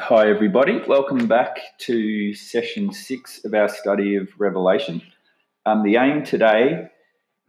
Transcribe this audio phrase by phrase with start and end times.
[0.00, 0.82] Hi, everybody.
[0.86, 5.00] Welcome back to session six of our study of Revelation.
[5.64, 6.88] Um, the aim today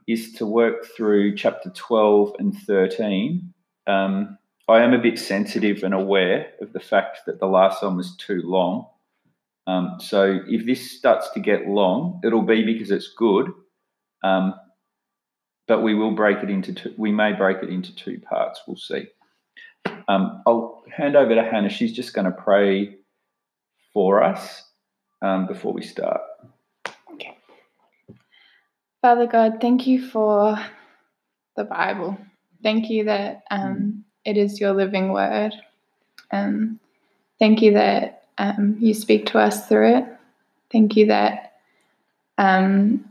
[0.07, 3.54] is to work through chapter 12 and 13.
[3.86, 4.38] Um,
[4.70, 8.15] I am a bit sensitive and aware of the fact that the last one was
[8.15, 8.88] too long.
[9.68, 13.52] Um, so if this starts to get long, it'll be because it's good.
[14.23, 14.55] Um,
[15.68, 18.61] but we will break it into two, we may break it into two parts.
[18.66, 19.07] We'll see.
[20.07, 21.69] Um, I'll hand over to Hannah.
[21.69, 22.95] She's just going to pray
[23.93, 24.64] for us
[25.21, 26.21] um, before we start.
[27.14, 27.37] Okay.
[29.01, 30.57] Father God, thank you for
[31.55, 32.17] the Bible.
[32.64, 35.53] Thank you that um, it is your living word.
[36.31, 36.80] Um,
[37.39, 40.06] thank you that um, you speak to us through it.
[40.72, 41.53] Thank you that
[42.38, 43.06] um,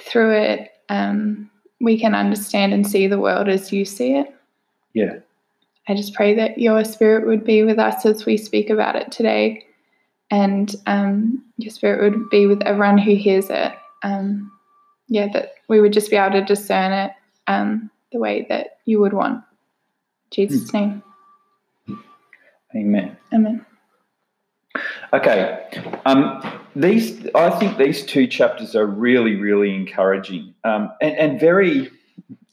[0.00, 1.50] through it um,
[1.80, 4.34] we can understand and see the world as you see it.
[4.94, 5.18] Yeah.
[5.88, 9.10] I just pray that your spirit would be with us as we speak about it
[9.10, 9.66] today,
[10.30, 13.72] and um, your spirit would be with everyone who hears it.
[14.02, 14.52] Um,
[15.08, 17.12] yeah, that we would just be able to discern it
[17.46, 19.36] um, the way that you would want.
[19.36, 21.02] In Jesus' name.
[22.76, 23.16] Amen.
[23.32, 23.64] Amen.
[25.14, 25.66] Okay.
[26.04, 31.90] Um, these, I think these two chapters are really, really encouraging um, and, and very,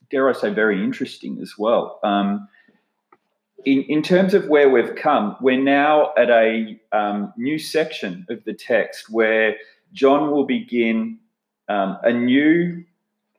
[0.10, 2.00] dare I say, very interesting as well.
[3.66, 8.44] In, in terms of where we've come, we're now at a um, new section of
[8.44, 9.56] the text where
[9.92, 11.18] John will begin
[11.68, 12.84] um, a new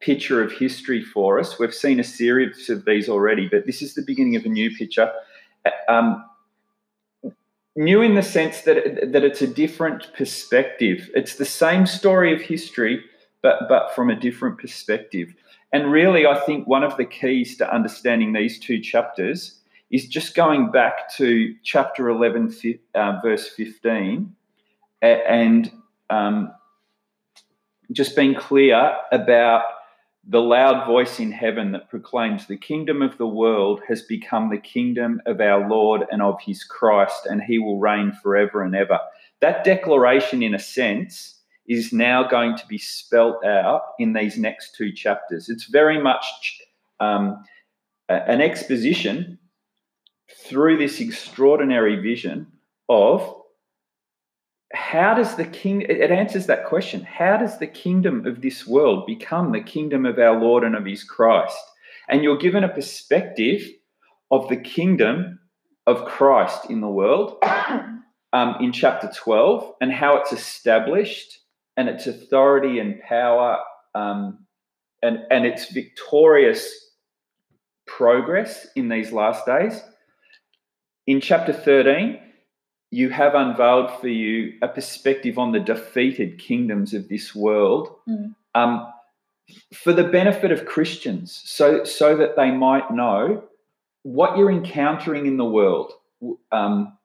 [0.00, 1.58] picture of history for us.
[1.58, 4.74] We've seen a series of these already, but this is the beginning of a new
[4.74, 5.12] picture.
[5.88, 6.24] Um,
[7.76, 11.08] new in the sense that that it's a different perspective.
[11.14, 13.04] It's the same story of history,
[13.42, 15.34] but but from a different perspective.
[15.72, 19.55] And really, I think one of the keys to understanding these two chapters
[19.90, 22.54] is just going back to chapter 11,
[22.94, 24.34] uh, verse 15,
[25.02, 25.72] and
[26.10, 26.52] um,
[27.92, 29.62] just being clear about
[30.28, 34.58] the loud voice in heaven that proclaims the kingdom of the world has become the
[34.58, 38.98] kingdom of our Lord and of his Christ, and he will reign forever and ever.
[39.40, 44.74] That declaration, in a sense, is now going to be spelt out in these next
[44.74, 45.48] two chapters.
[45.48, 46.60] It's very much
[46.98, 47.44] um,
[48.08, 49.38] an exposition
[50.28, 52.46] through this extraordinary vision
[52.88, 53.34] of
[54.72, 59.06] how does the king it answers that question how does the kingdom of this world
[59.06, 61.56] become the kingdom of our lord and of his christ?
[62.08, 63.62] And you're given a perspective
[64.30, 65.38] of the kingdom
[65.86, 67.36] of christ in the world
[68.32, 71.38] um, in chapter 12 and how it's established
[71.76, 73.58] and its authority and power
[73.94, 74.46] um,
[75.02, 76.68] and, and its victorious
[77.86, 79.80] progress in these last days
[81.06, 82.18] in chapter 13,
[82.90, 88.34] you have unveiled for you a perspective on the defeated kingdoms of this world mm.
[88.54, 88.92] um,
[89.74, 93.44] for the benefit of Christians, so, so that they might know
[94.02, 95.92] what you're encountering in the world.
[96.52, 96.96] Um,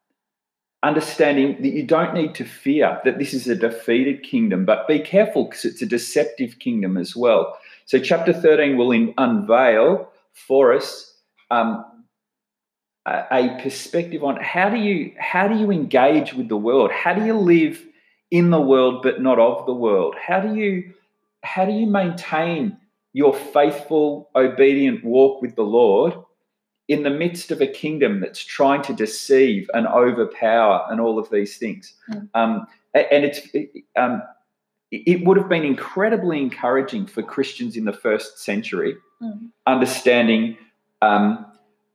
[0.83, 4.99] understanding that you don't need to fear that this is a defeated kingdom, but be
[4.99, 7.57] careful because it's a deceptive kingdom as well.
[7.85, 11.13] So, chapter 13 will in, unveil for us
[11.51, 11.85] um,
[13.05, 16.91] a perspective on how do you how do you engage with the world?
[16.91, 17.83] How do you live
[18.29, 20.15] in the world but not of the world?
[20.21, 20.93] How do you
[21.43, 22.77] how do you maintain
[23.13, 26.13] your faithful, obedient walk with the Lord
[26.87, 31.29] in the midst of a kingdom that's trying to deceive and overpower and all of
[31.29, 31.93] these things?
[32.09, 32.29] Mm.
[32.35, 33.41] Um, and it's
[33.95, 34.21] um,
[34.91, 39.49] it would have been incredibly encouraging for Christians in the first century, mm.
[39.65, 40.57] understanding
[41.01, 41.50] um,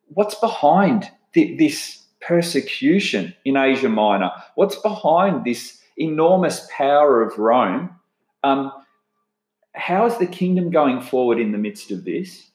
[0.09, 4.31] what's behind th- this persecution in Asia Minor?
[4.55, 7.91] What's behind this enormous power of Rome?
[8.43, 8.73] Um,
[9.75, 12.51] how is the kingdom going forward in the midst of this?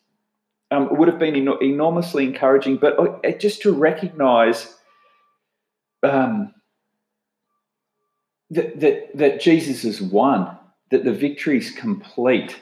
[0.72, 4.74] Um, it would have been en- enormously encouraging, but uh, just to recognize
[6.02, 6.54] um,
[8.50, 10.58] that, that, that Jesus has won,
[10.90, 12.60] that the victory is complete,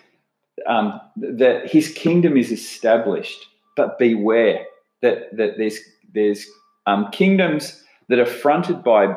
[0.68, 3.45] um, that his kingdom is established,
[3.75, 4.65] but beware
[5.01, 5.80] that that there's
[6.13, 6.46] there's
[6.86, 9.16] um, kingdoms that are fronted by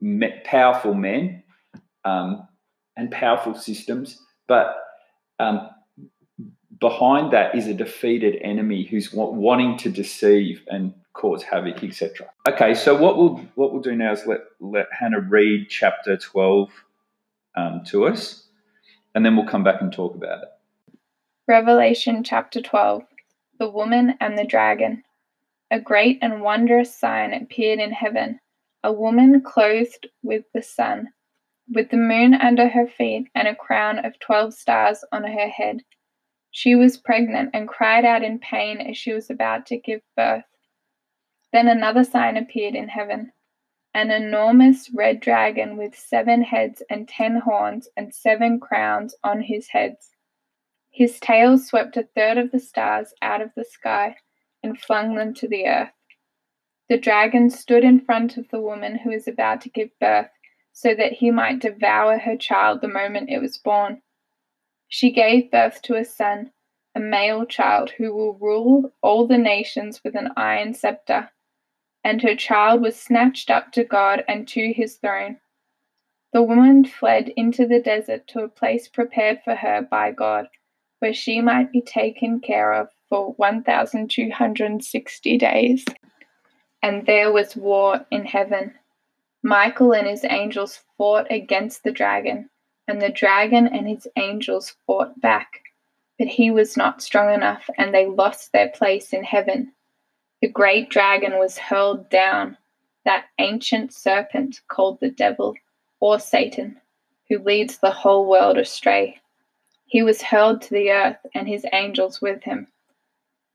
[0.00, 1.42] me, powerful men
[2.04, 2.46] um,
[2.96, 4.76] and powerful systems, but
[5.38, 5.68] um,
[6.80, 12.28] behind that is a defeated enemy who's wanting to deceive and cause havoc, etc.
[12.48, 16.70] Okay, so what we'll what we'll do now is let let Hannah read chapter twelve
[17.56, 18.46] um, to us,
[19.14, 20.48] and then we'll come back and talk about it.
[21.46, 23.02] Revelation chapter twelve:
[23.58, 25.02] The woman and the dragon.
[25.70, 28.40] A great and wondrous sign appeared in heaven
[28.82, 31.12] a woman clothed with the sun,
[31.68, 35.82] with the moon under her feet, and a crown of twelve stars on her head.
[36.50, 40.46] She was pregnant and cried out in pain as she was about to give birth.
[41.52, 43.32] Then another sign appeared in heaven
[43.92, 49.68] an enormous red dragon with seven heads and ten horns and seven crowns on his
[49.68, 50.10] heads.
[50.90, 54.16] His tail swept a third of the stars out of the sky
[54.62, 55.92] and flung them to the earth.
[56.88, 60.30] The dragon stood in front of the woman who was about to give birth
[60.72, 64.02] so that he might devour her child the moment it was born.
[64.88, 66.52] She gave birth to a son,
[66.94, 71.30] a male child who will rule all the nations with an iron scepter
[72.04, 75.38] and her child was snatched up to God and to his throne.
[76.32, 80.48] The woman fled into the desert to a place prepared for her by God,
[81.00, 85.84] where she might be taken care of for 1,260 days.
[86.82, 88.74] And there was war in heaven.
[89.42, 92.50] Michael and his angels fought against the dragon,
[92.86, 95.62] and the dragon and his angels fought back.
[96.18, 99.72] But he was not strong enough, and they lost their place in heaven.
[100.40, 102.56] The great dragon was hurled down,
[103.04, 105.54] that ancient serpent called the devil
[106.00, 106.80] or Satan,
[107.28, 109.20] who leads the whole world astray.
[109.86, 112.68] He was hurled to the earth and his angels with him.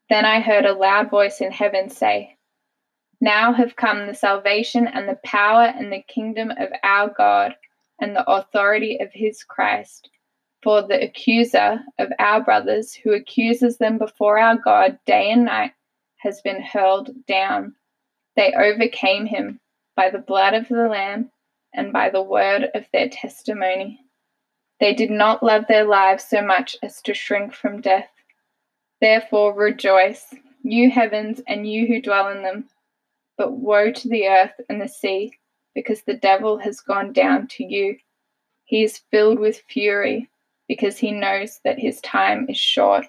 [0.09, 2.37] Then I heard a loud voice in heaven say,
[3.21, 7.55] Now have come the salvation and the power and the kingdom of our God
[7.99, 10.09] and the authority of his Christ.
[10.61, 15.73] For the accuser of our brothers, who accuses them before our God day and night,
[16.19, 17.75] has been hurled down.
[18.35, 19.59] They overcame him
[19.95, 21.31] by the blood of the Lamb
[21.73, 23.99] and by the word of their testimony.
[24.79, 28.12] They did not love their lives so much as to shrink from death.
[29.03, 30.33] Therefore rejoice,
[30.63, 32.69] you heavens and you who dwell in them.
[33.37, 35.33] But woe to the earth and the sea,
[35.75, 37.97] because the devil has gone down to you.
[38.63, 40.29] He is filled with fury,
[40.69, 43.07] because he knows that his time is short.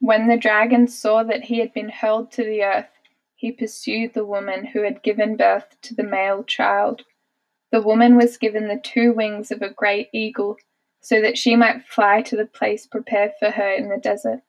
[0.00, 2.90] When the dragon saw that he had been hurled to the earth,
[3.36, 7.02] he pursued the woman who had given birth to the male child.
[7.70, 10.56] The woman was given the two wings of a great eagle,
[11.00, 14.40] so that she might fly to the place prepared for her in the desert,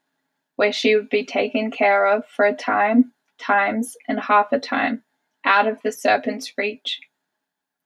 [0.55, 5.03] where she would be taken care of for a time, times, and half a time,
[5.45, 6.99] out of the serpent's reach.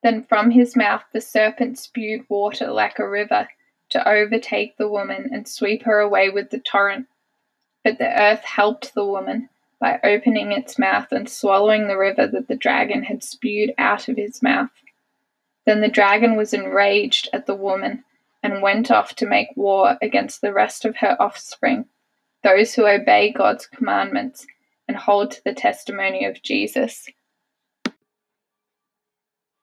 [0.03, 3.47] Then from his mouth the serpent spewed water like a river
[3.89, 7.07] to overtake the woman and sweep her away with the torrent.
[7.83, 12.47] But the earth helped the woman by opening its mouth and swallowing the river that
[12.47, 14.71] the dragon had spewed out of his mouth.
[15.65, 18.03] Then the dragon was enraged at the woman
[18.45, 21.85] and went off to make war against the rest of her offspring,
[22.43, 24.45] those who obey God's commandments
[24.87, 27.07] and hold to the testimony of Jesus.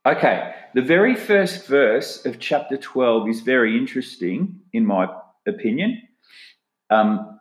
[0.05, 5.07] Okay, the very first verse of chapter 12 is very interesting, in my
[5.47, 6.03] opinion.
[6.91, 7.39] Um,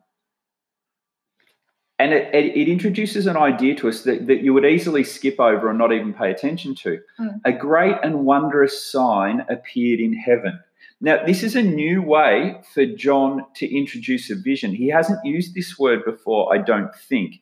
[1.97, 5.39] and it, it, it, introduces an idea to us that, that you would easily skip
[5.39, 6.99] over and not even pay attention to.
[7.19, 7.41] Mm.
[7.45, 10.59] A great and wondrous sign appeared in heaven.
[11.03, 14.75] Now, this is a new way for John to introduce a vision.
[14.75, 17.41] He hasn't used this word before, I don't think.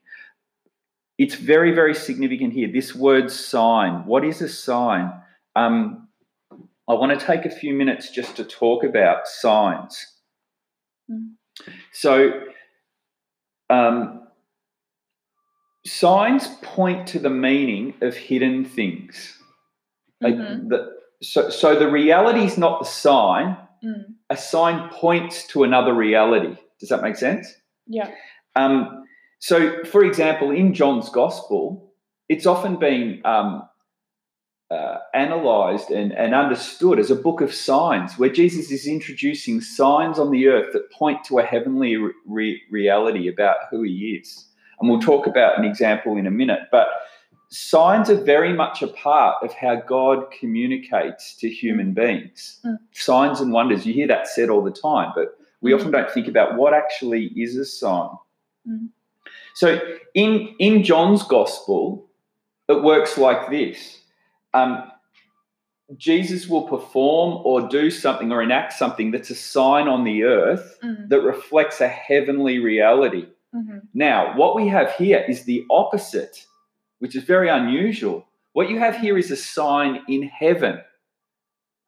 [1.18, 2.72] It's very, very significant here.
[2.72, 4.06] This word sign.
[4.06, 5.12] What is a sign?
[5.58, 6.08] Um,
[6.88, 10.08] I want to take a few minutes just to talk about signs.
[11.12, 11.34] Mm.
[11.92, 12.32] So,
[13.70, 14.28] um,
[15.86, 19.38] signs point to the meaning of hidden things.
[20.24, 20.70] Mm-hmm.
[20.70, 23.58] the, so, so the reality is not the sign.
[23.84, 24.16] Mm.
[24.30, 26.56] A sign points to another reality.
[26.80, 27.48] Does that make sense?
[27.88, 28.12] Yeah.
[28.56, 29.06] Um,
[29.40, 31.94] so, for example, in John's Gospel,
[32.28, 33.64] it's often been um,
[34.70, 40.20] uh, analyzed and, and understood as a book of signs, where Jesus is introducing signs
[40.20, 41.98] on the earth that point to a heavenly
[42.28, 44.46] re- reality about who he is.
[44.80, 46.62] And we'll talk about an example in a minute.
[46.72, 46.88] But
[47.50, 52.60] signs are very much a part of how God communicates to human beings.
[52.65, 52.77] Mm.
[52.94, 55.75] Signs and wonders, you hear that said all the time, but we mm.
[55.75, 58.10] often don't think about what actually is a sign.
[58.68, 58.89] Mm.
[59.56, 59.79] So
[60.13, 62.08] in, in John's gospel,
[62.68, 64.01] it works like this.
[64.53, 64.91] Um,
[65.98, 70.77] Jesus will perform or do something or enact something that's a sign on the earth
[70.84, 71.10] mm.
[71.10, 73.25] that reflects a heavenly reality.
[73.56, 73.79] Mm-hmm.
[73.96, 76.46] Now, what we have here is the opposite,
[77.00, 78.25] which is very unusual.
[78.53, 80.82] What you have here is a sign in heaven.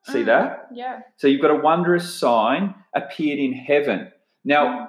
[0.05, 0.67] See mm, that?
[0.73, 1.01] Yeah.
[1.17, 4.11] So you've got a wondrous sign appeared in heaven.
[4.43, 4.87] Now, mm.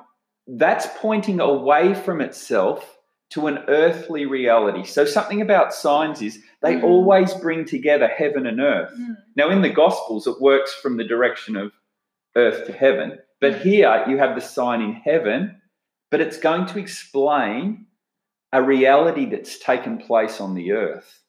[0.59, 2.99] that's pointing away from itself
[3.31, 4.85] to an earthly reality.
[4.85, 6.85] So something about signs is They Mm.
[6.85, 8.93] always bring together heaven and earth.
[8.97, 9.17] Mm.
[9.35, 11.73] Now, in the Gospels, it works from the direction of
[12.37, 13.19] earth to heaven.
[13.41, 15.61] But here you have the sign in heaven,
[16.11, 17.87] but it's going to explain
[18.53, 21.21] a reality that's taken place on the earth.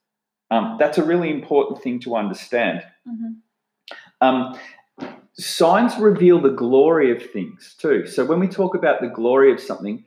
[0.52, 2.84] Um, that's a really important thing to understand.
[3.08, 3.36] Mhm.
[4.22, 4.58] Um,
[5.34, 8.06] signs reveal the glory of things too.
[8.06, 10.04] So when we talk about the glory of something,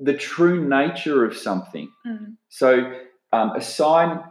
[0.00, 1.90] the true nature of something.
[2.06, 2.36] Mm.
[2.48, 2.92] So
[3.32, 4.22] um, a sign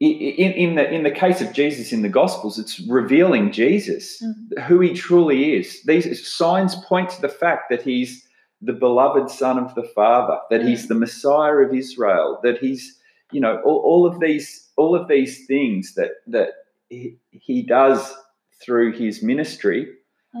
[0.00, 4.62] in, in the in the case of Jesus in the Gospels, it's revealing Jesus, Mm.
[4.62, 5.82] who he truly is.
[5.84, 8.26] These signs point to the fact that he's
[8.62, 12.98] the beloved Son of the Father, that he's the Messiah of Israel, that he's
[13.32, 16.50] you know all, all of these all of these things that that
[16.88, 18.14] he, he does
[18.62, 19.88] through his ministry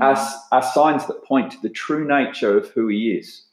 [0.00, 0.40] are, Mm.
[0.52, 3.44] are signs that point to the true nature of who he is.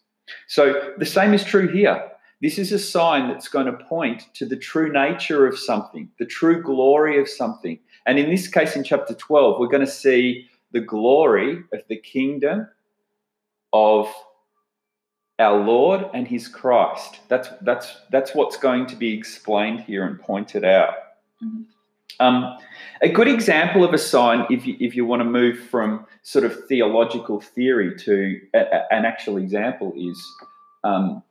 [0.47, 2.11] So the same is true here.
[2.41, 6.25] This is a sign that's going to point to the true nature of something, the
[6.25, 7.79] true glory of something.
[8.05, 11.97] And in this case, in chapter 12, we're going to see the glory of the
[11.97, 12.67] kingdom
[13.73, 14.07] of
[15.39, 17.19] our Lord and his Christ.
[17.27, 20.93] That's, that's, that's what's going to be explained here and pointed out.
[21.43, 21.65] Mhm.
[22.19, 22.57] Um,
[23.03, 26.45] a good example of a sign, if you, if you want to move from sort
[26.45, 30.19] of theological theory to a, a- an actual example, is
[30.83, 31.21] um,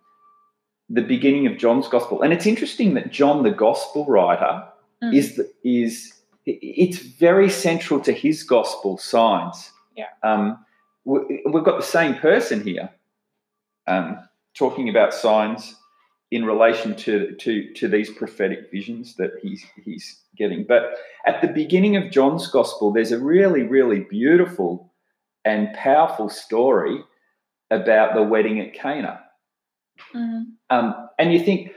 [0.89, 2.23] the beginning of John's gospel.
[2.23, 4.65] And it's interesting that John, the gospel writer,
[5.03, 5.15] Mm.
[5.15, 6.15] is the, is
[6.47, 9.71] it's very central to his gospel signs.
[9.95, 10.07] Yeah.
[10.23, 10.65] Um,
[11.05, 12.89] we've got the same person here,
[13.87, 14.19] um,
[14.55, 15.75] talking about signs
[16.31, 20.65] in relation to, to to these prophetic visions that he's he's getting.
[20.65, 24.93] But at the beginning of John's gospel, there's a really really beautiful
[25.45, 27.05] and powerful story
[27.71, 29.21] about the wedding at Cana.
[30.15, 30.47] Mm.
[30.71, 31.73] Um, and you think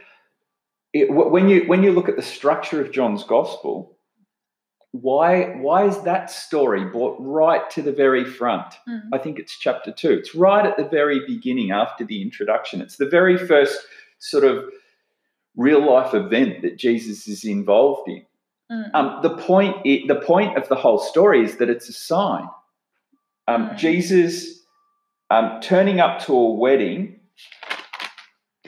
[0.94, 3.98] it, when you when you look at the structure of John's gospel,
[4.92, 8.74] why why is that story brought right to the very front?
[8.88, 9.04] Mm.
[9.14, 10.12] I think it's chapter two.
[10.12, 12.82] It's right at the very beginning after the introduction.
[12.82, 13.78] It's the very first
[14.18, 14.66] sort of
[15.56, 18.26] real life event that Jesus is involved in.
[18.72, 18.92] Mm.
[18.94, 22.48] Um, the point i the point of the whole story is that it's a sign.
[23.48, 23.78] Um, Mm.
[23.78, 24.64] Jesus
[25.30, 27.20] um, turning up to a wedding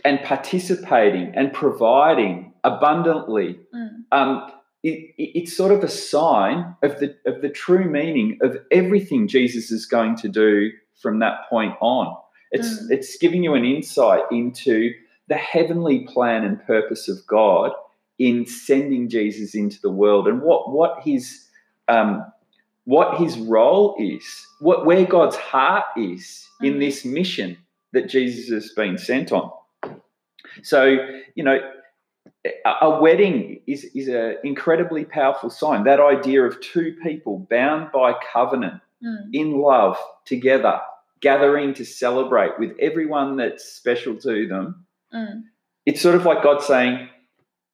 [0.06, 3.60] and participating and providing abundantly.
[3.74, 3.90] Mm.
[4.12, 4.52] Um,
[4.84, 9.28] it, it- it's sort of a sign of the of the true meaning of everything
[9.28, 10.72] Jesus is going to do
[11.02, 12.16] from that point on.
[12.52, 12.92] It's Mm.
[12.92, 14.94] it's giving you an insight into
[15.28, 17.72] the heavenly plan and purpose of God
[18.20, 21.48] in sending Jesus into the world and what what his
[21.88, 22.26] um,
[22.86, 24.24] what his role is,
[24.60, 26.80] what where God's heart is in Mm.
[26.80, 27.58] this mission
[27.94, 29.52] that Jesus has been sent on.
[30.64, 30.98] So
[31.36, 31.60] you know,
[32.82, 35.84] a, wedding is is an incredibly powerful sign.
[35.84, 39.30] That idea of two people bound by covenant Mm.
[39.34, 40.80] in love together,
[41.22, 44.86] gathering to celebrate with everyone that's special to them.
[45.12, 45.42] Mm.
[45.88, 47.10] It's sort of like God saying,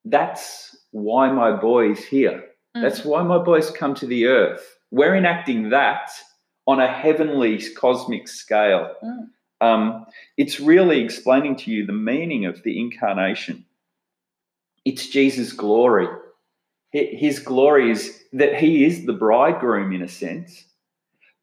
[0.06, 2.46] That's why my boy's here.
[2.76, 2.82] Mm.
[2.82, 4.78] That's why my boys come to the earth.
[4.92, 6.12] We're enacting that
[6.66, 8.96] on a heavenly cosmic scale.
[9.04, 9.28] Mm.
[9.60, 10.06] Um,
[10.38, 13.66] it's really explaining to you the meaning of the incarnation.
[14.90, 16.08] It's Jesus' glory.
[17.24, 18.02] His glory is
[18.34, 20.52] that he is the bridegroom in a sense,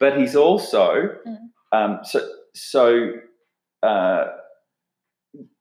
[0.01, 0.87] but he's also
[1.27, 1.39] Mm.
[1.77, 2.19] um, so
[2.55, 2.85] so.
[3.83, 4.25] Uh,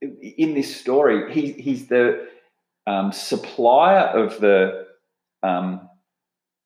[0.01, 2.27] in this story, he, he's the
[2.85, 4.85] um, supplier of the
[5.41, 5.89] um,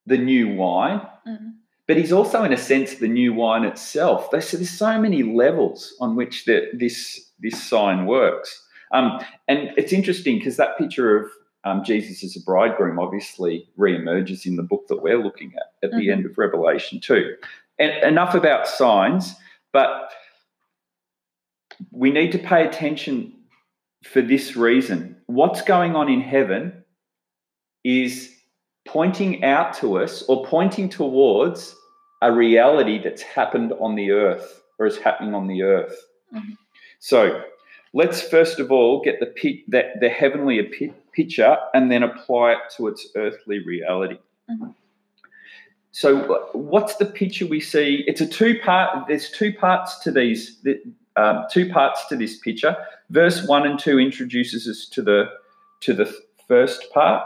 [0.05, 1.53] the new wine, Mm.
[1.87, 4.29] but he's also, in a sense, the new wine itself.
[4.31, 6.97] There's, there's so many levels on which the, this
[7.39, 8.49] this sign works,
[8.91, 11.31] um, and it's interesting because that picture of
[11.63, 15.91] um, Jesus as a bridegroom obviously reemerges in the book that we're looking at at
[15.91, 16.11] the Mhm.
[16.11, 17.35] end of Revelation too.
[17.79, 19.35] And enough about signs,
[19.73, 20.11] but
[21.91, 23.33] we need to pay attention
[24.03, 25.17] for this reason.
[25.25, 26.83] What's going on in heaven
[27.83, 28.33] is
[28.85, 31.75] pointing out to us or pointing towards
[32.21, 35.95] a reality that's happened on the earth or is happening on the earth.
[36.33, 36.57] Mhm.
[36.99, 37.43] So
[38.01, 42.47] let's first of all get the, pi- the, the heavenly pi- picture and then apply
[42.53, 44.17] it to its earthly reality.
[44.49, 44.73] Mhm.
[45.91, 46.09] So,
[46.53, 48.03] what's the picture we see?
[48.09, 49.07] It's a two part.
[49.07, 50.41] There's two parts to these.
[50.63, 50.83] th-
[51.23, 52.73] Um, two parts to this picture.
[53.09, 55.19] Verse one and two introduces us to the
[55.85, 56.07] to the
[56.47, 57.23] first part,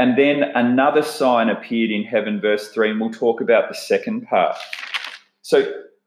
[0.00, 2.40] and then another sign appeared in heaven.
[2.40, 4.56] Verse three, and we'll talk about the second part.
[5.42, 5.56] So,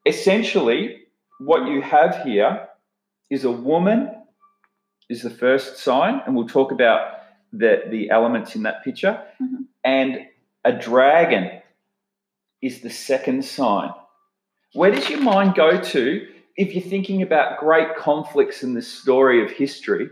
[0.05, 0.81] essentially,
[1.39, 2.51] what you have here
[3.31, 4.11] is a woman
[5.09, 7.01] is the first sign, and we'll talk about
[7.51, 9.65] the the elements in that picture, Mhm.
[9.83, 10.27] and
[10.63, 11.61] a dragon
[12.61, 13.91] is the second sign.
[14.73, 19.43] Where does your mind go to if you're thinking about great conflicts in the story
[19.43, 20.09] of history,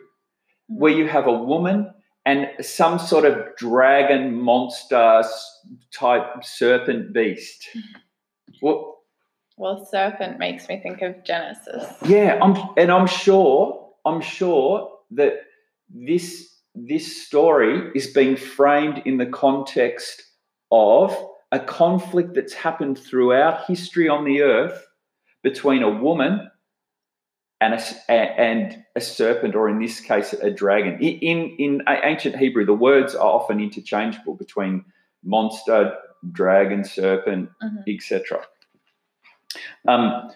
[0.67, 1.93] where you have a woman
[2.25, 5.23] and some sort of dragon monster
[5.93, 7.69] type serpent beast?
[8.61, 8.98] Well,
[9.59, 11.83] Well, serpent makes me think of Genesis.
[12.05, 15.33] yeah, I'm, and I'm sure, I'm sure that
[15.93, 20.23] this this story is being framed in the context
[20.71, 21.13] of
[21.51, 24.85] a conflict that's happened throughout history on the earth
[25.43, 26.49] between a woman
[27.59, 30.97] and a, and a serpent, or in this case, a dragon.
[31.01, 34.85] In in ancient Hebrew, the words are often interchangeable between
[35.21, 35.97] monster,
[36.31, 37.83] dragon, serpent, Mhm.
[37.93, 38.41] etc.
[39.87, 40.29] Um,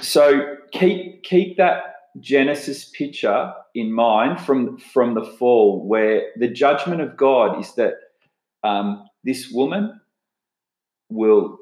[0.00, 7.00] so keep keep that Genesis picture in mind from from the fall, where the judgment
[7.00, 7.94] of God is that
[8.64, 10.00] um, this woman
[11.10, 11.58] will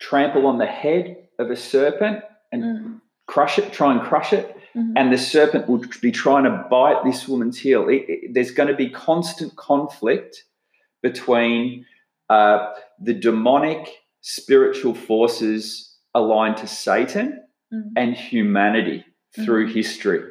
[0.00, 3.00] trample on the head of a serpent and Mm.
[3.26, 4.92] crush it, try and crush it, Mhm.
[4.96, 7.88] and the serpent will be trying to bite this woman's heel.
[7.88, 10.44] It- it- there's going to be constant conflict
[11.02, 11.86] between
[12.28, 13.88] uh, the demonic
[14.20, 17.92] spiritual forces aligned to Satan Mhm.
[17.96, 19.04] and humanity
[19.44, 20.22] through history.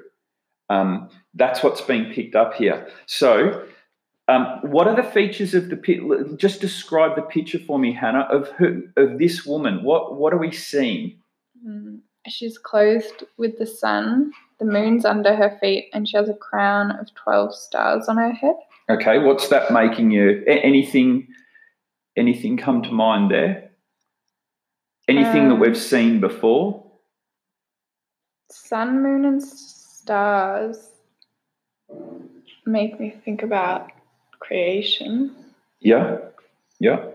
[0.70, 2.88] Um, that's what's being picked up here.
[3.06, 3.66] So,
[4.28, 6.02] um, what are the features of the pit?
[6.38, 9.84] Just describe the picture for me, Hannah, of who, of this woman.
[9.84, 11.20] What what are we seeing?
[11.66, 12.02] Mm.
[12.28, 16.92] She's clothed with the sun, the moon's under her feet, and she has a crown
[16.92, 18.56] of 12 stars on her head.
[18.90, 20.44] Okay, what's that making you?
[20.46, 21.28] Anything?
[22.18, 23.69] Anything come to mind there?
[25.10, 26.86] Anything that Um, we've seen before?
[28.52, 30.92] Sun, moon, and stars
[32.66, 33.92] make me think about
[34.40, 35.36] creation.
[35.80, 36.18] Yeah,
[36.80, 37.06] yeah.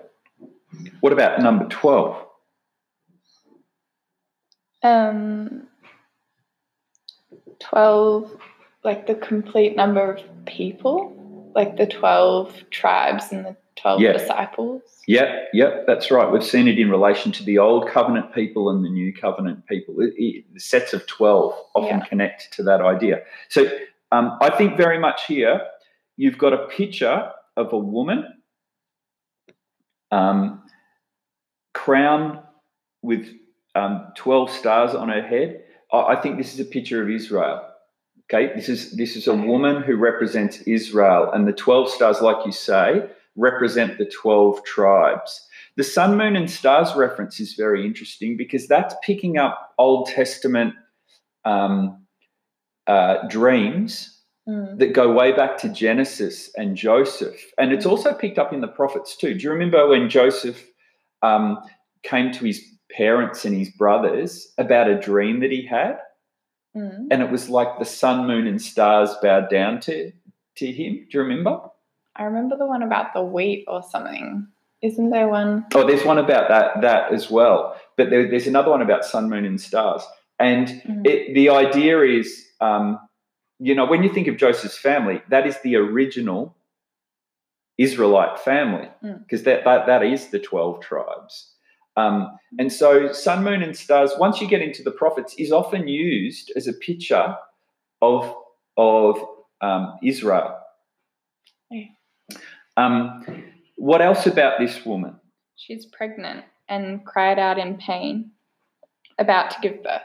[1.01, 2.27] What about number twelve?
[4.83, 5.67] Um,
[7.61, 8.37] 12,
[8.83, 14.13] like the complete number of people, like the 12 tribes and the 12 Yeah.
[14.13, 14.83] disciples.
[15.07, 16.31] Yep, yep, that's right.
[16.31, 20.01] We've seen it in relation to the old covenant people and the new covenant people.
[20.01, 22.05] It, it- the sets of 12 often Yeah.
[22.07, 23.23] connect to that idea.
[23.49, 23.67] So
[24.13, 25.61] um, I think very much here
[26.17, 28.25] you've got a picture of a woman
[30.11, 30.63] um,
[31.73, 32.39] crowned
[33.03, 33.29] with
[33.75, 35.65] um, 12 stars on her head.
[35.93, 37.69] I, I think this is a picture of Israel.
[38.33, 42.47] Okay, this is this is a woman who represents Israel, and the 12 stars, like
[42.47, 43.07] you say,
[43.37, 45.47] represent the 12 tribes.
[45.77, 50.75] The sun, moon, and stars reference is very interesting because that's picking up Old Testament
[51.45, 52.05] um,
[52.87, 54.15] uh, dreams
[54.47, 54.79] Mm.
[54.79, 57.51] that go way back to Genesis and Joseph.
[57.57, 59.33] And it's also picked up in the prophets too.
[59.33, 60.63] Do you remember when Joseph
[61.23, 61.61] um,
[62.03, 65.99] came to his parents and his brothers about a dream that he had?
[66.77, 67.07] Mm.
[67.11, 70.13] And it was like the sun, moon, and stars bowed down to,
[70.57, 71.07] to him.
[71.11, 71.61] Do you remember?
[72.17, 74.47] I remember the one about the wheat or something.
[74.83, 75.67] Isn't there one?
[75.75, 77.77] Oh, there's one about that that as well.
[77.97, 80.03] But there, there's another one about sun, moon, and stars.
[80.39, 81.07] And Mm.
[81.07, 82.99] it, the idea is, um,
[83.59, 86.57] you know, when you think of Joseph's family, that is the original
[87.79, 89.21] Israelite family Mm.
[89.23, 91.53] because that, that that is the twelve tribes.
[91.97, 94.11] Um, and so, sun, moon, and stars.
[94.19, 97.37] Once you get into the prophets, is often used as a picture
[98.03, 98.37] of
[98.77, 99.19] of
[99.61, 100.59] um, Israel.
[101.71, 101.87] Yeah.
[102.77, 103.45] Um,
[103.77, 105.17] what else about this woman?
[105.57, 108.31] She's pregnant and cried out in pain,
[109.19, 110.03] about to give birth.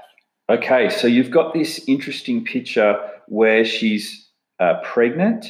[0.49, 4.27] Okay, so you've got this interesting picture where she's
[4.59, 5.45] uh, pregnant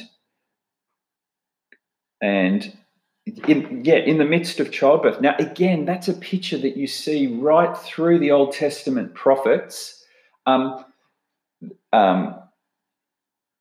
[2.20, 2.76] and
[3.48, 5.20] in, yeah, in the midst of childbirth.
[5.20, 10.04] Now, again, that's a picture that you see right through the Old Testament prophets.
[10.46, 10.84] Um,
[11.92, 12.36] um,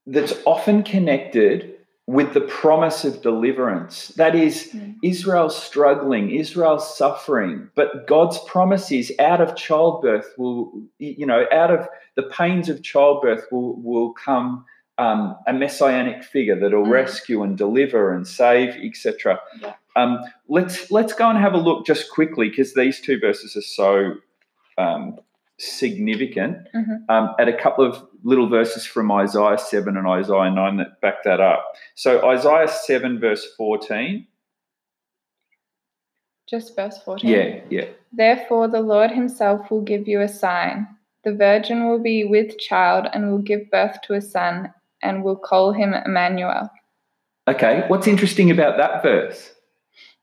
[0.06, 1.79] that's often connected
[2.18, 4.08] with the promise of deliverance.
[4.18, 4.96] That is, Mm.
[5.04, 11.70] Israel's struggling, Israel's suffering, but God's promise is out of childbirth will, you know, out
[11.70, 14.66] of the pains of childbirth will, will come
[14.98, 16.90] um, a messianic figure that'll Mm.
[17.04, 19.40] rescue and deliver and save, etc.
[19.62, 19.74] Yeah.
[19.96, 23.62] Um, let's let's go and have a look just quickly because these two verses are
[23.80, 24.16] so
[24.80, 25.20] um,
[25.60, 27.04] significant Mhm.
[27.10, 31.24] um, at a couple of little verses from Isaiah 7 and Isaiah 9 that back
[31.24, 31.66] that up.
[31.96, 34.28] So, Isaiah 7, verse 14.
[36.50, 37.30] Just verse 14.
[37.30, 37.86] Yeah, yeah.
[38.12, 40.88] Therefore, the Lord himself will give you a sign.
[41.24, 45.36] The virgin will be with child and will give birth to a son and will
[45.36, 46.70] call him Emmanuel.
[47.48, 49.54] Okay, what's interesting about that verse?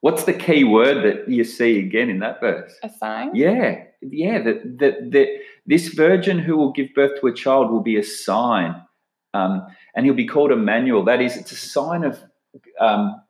[0.06, 2.72] What's the key word that you see again in that verse?
[2.84, 3.34] A sign?
[3.34, 4.40] Yeah, yeah.
[4.40, 5.26] That that that
[5.66, 8.80] this virgin who will give birth to a child will be a sign,
[9.34, 9.66] um,
[9.96, 11.02] and he'll be called Emmanuel.
[11.02, 12.20] That is, it's a sign of
[12.78, 13.20] um,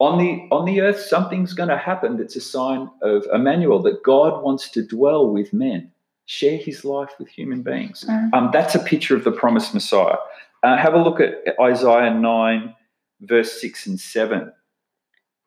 [0.00, 2.16] on the on the earth something's going to happen.
[2.16, 5.92] That's a sign of Emmanuel that God wants to dwell with men,
[6.26, 8.04] share His life with human beings.
[8.08, 8.34] Mm.
[8.34, 10.16] Um, that's a picture of the promised Messiah.
[10.64, 12.74] Uh, have a look at Isaiah nine,
[13.20, 14.52] verse six and seven.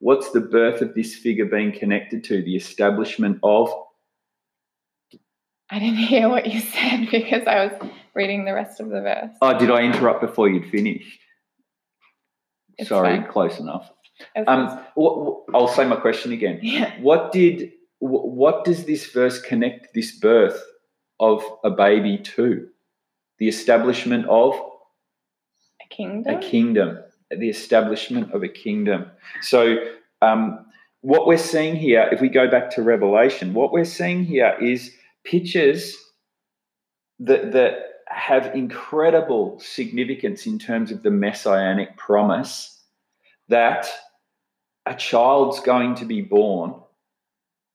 [0.00, 2.42] What's the birth of this figure being connected to?
[2.42, 3.70] The establishment of
[5.70, 9.30] I didn't hear what you said because I was reading the rest of the verse.
[9.40, 11.20] Oh, did I interrupt before you'd finished?
[12.76, 13.28] It's Sorry, fine.
[13.30, 13.88] close enough.
[14.48, 14.80] Um,
[15.54, 16.58] I'll say my question again.
[16.62, 16.98] yeah.
[17.00, 20.60] What did what does this verse connect this birth
[21.20, 22.68] of a baby to?
[23.38, 26.34] The establishment of A kingdom?
[26.34, 26.98] a kingdom,
[27.30, 29.10] the establishment of a kingdom.
[29.42, 29.76] So,
[30.22, 30.66] um,
[31.02, 34.94] what we're seeing here, if we go back to Revelation, what we're seeing here is
[35.24, 35.96] pictures
[37.20, 42.82] that that have incredible significance in terms of the messianic promise
[43.48, 43.88] that
[44.84, 46.74] a child's going to be born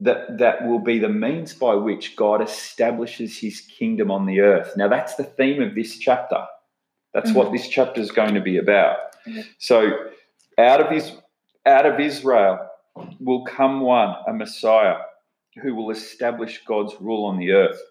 [0.02, 4.76] that that will be the means by which God establishes his kingdom on the earth.
[4.76, 6.46] Now that's the theme of this chapter.
[7.14, 8.98] That's what this chapter is going to be about.
[9.60, 9.92] So
[10.58, 11.12] out of his
[11.66, 12.68] out of Israel
[13.20, 14.98] will come one, a Messiah,
[15.62, 17.82] who will establish God's rule on the earth.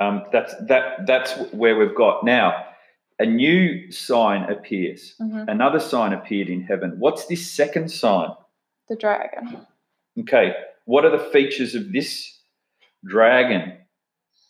[0.00, 2.66] Um, that's that that's where we've got now.
[3.20, 5.14] A new sign appears.
[5.20, 5.48] Mhm.
[5.48, 6.96] Another sign appeared in heaven.
[6.98, 8.30] What's this second sign?
[8.88, 9.66] The dragon.
[10.18, 12.40] Okay, what are the features of this
[13.04, 13.78] dragon?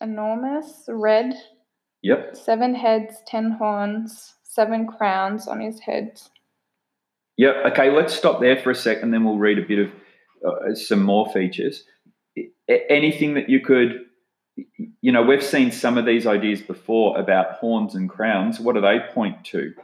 [0.00, 1.34] Enormous, red,
[2.02, 6.20] Yep, seven heads, ten horns, seven crowns on his head.
[7.36, 7.56] yep.
[7.72, 9.90] Okay, let's stop there for a second, then we'll read a bit of
[10.46, 11.84] uh, some more features.
[12.88, 14.06] Anything that you could,
[15.00, 18.60] you know, we've seen some of these ideas before about horns and crowns.
[18.60, 19.74] What do they point to?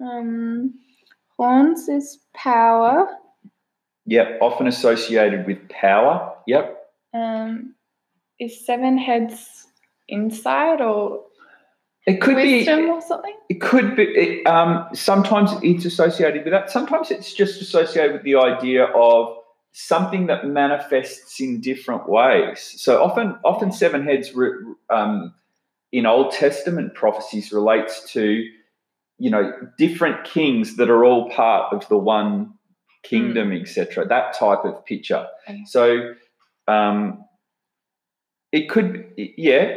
[0.00, 0.74] Um,
[1.36, 3.08] horns is power.
[4.06, 6.34] Yep, often associated with power.
[6.46, 6.76] Yep,
[7.14, 7.74] Um,
[8.38, 9.66] is seven heads
[10.08, 11.24] inside or
[12.06, 12.88] it could wisdom be.
[12.88, 13.34] or something?
[13.48, 14.02] It could be.
[14.02, 16.70] It, um, sometimes it's associated with that.
[16.70, 19.36] Sometimes it's just associated with the idea of
[19.72, 22.74] something that manifests in different ways.
[22.76, 24.50] So often, often seven heads re,
[24.90, 25.34] um,
[25.92, 28.44] in Old Testament prophecies relates to,
[29.18, 32.52] you know, different kings that are all part of the one
[33.02, 34.06] kingdom, etc.
[34.06, 35.26] That type of picture.
[35.48, 35.62] Okay.
[35.66, 36.14] So
[36.68, 37.24] um,
[38.52, 39.76] it could, yeah.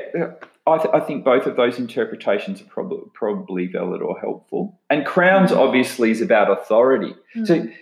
[0.68, 4.80] I, th- I think both of those interpretations are probably probably valid or helpful.
[4.90, 5.58] And crowns Mm.
[5.58, 7.16] obviously is about authority.
[7.46, 7.74] So Mm.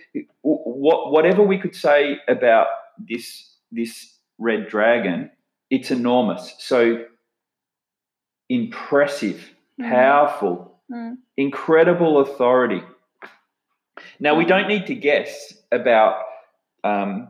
[0.44, 2.68] w- whatever we could say about
[2.98, 5.30] this this red dragon,
[5.70, 6.54] it's enormous.
[6.58, 7.04] So
[8.48, 9.90] impressive, Mm.
[9.90, 11.18] powerful, Mm.
[11.36, 12.82] incredible authority.
[14.20, 16.22] Now we don't need to guess about
[16.84, 17.28] um,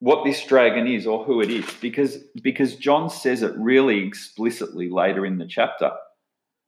[0.00, 4.88] what this dragon is or who it is because because John says it really explicitly
[4.90, 5.90] later in the chapter.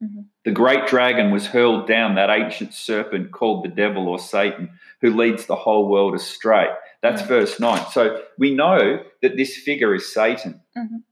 [0.02, 0.26] Mhm.
[0.44, 5.10] The great dragon was hurled down, that ancient serpent called the devil or Satan, who
[5.14, 6.68] leads the whole world astray.
[7.02, 7.28] That's Mhm.
[7.28, 7.84] verse 9.
[7.90, 10.60] So we know that this figure is Satan.
[10.76, 11.02] Mhm.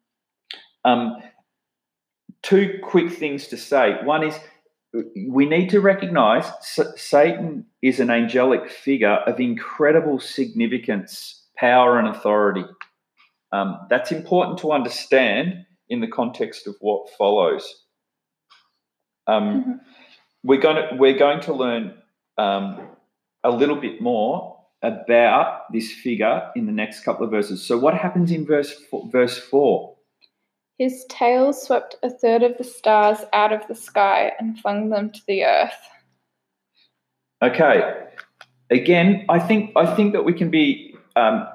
[0.84, 1.22] Um,
[2.42, 3.98] two quick things to say.
[4.04, 4.38] One is
[5.28, 12.08] we need to recognize S- Satan is an angelic figure of incredible significance, power, and
[12.08, 12.64] authority.
[13.52, 17.84] Um, that's important to understand in the context of what follows.
[19.26, 19.80] Um, Mhm.
[20.44, 21.94] we're going to we're going to learn
[22.38, 22.88] um,
[23.44, 27.64] a little bit more about this figure in the next couple of verses.
[27.64, 29.96] So, what happens in verse four, verse four?
[30.78, 35.10] His tail swept a third of the stars out of the sky and flung them
[35.10, 35.88] to the earth.
[37.42, 38.04] Okay.
[38.70, 41.48] Again, I think I think that we can be um,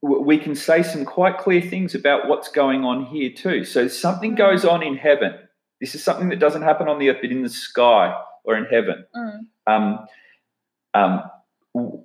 [0.00, 3.64] we can say some quite clear things about what's going on here too.
[3.64, 5.34] So something goes on in heaven.
[5.80, 8.64] This is something that doesn't happen on the earth, but in the sky or in
[8.66, 9.04] heaven.
[9.16, 9.40] Mm.
[9.66, 10.06] Um,
[10.94, 12.04] um,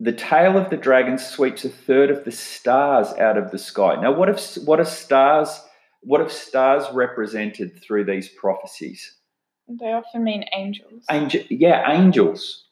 [0.00, 3.96] the tail of the dragon sweeps a third of the stars out of the sky.
[4.00, 5.60] Now, what if what are stars?
[6.02, 9.16] What have stars represented through these prophecies?
[9.68, 11.04] They often mean angels.
[11.10, 12.65] Angel, yeah, angels.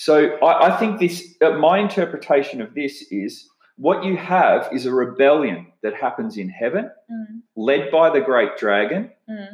[0.00, 1.34] So I, I think this.
[1.42, 6.48] Uh, my interpretation of this is what you have is a rebellion that happens in
[6.48, 9.48] heaven, Mm, led by the great dragon, mm,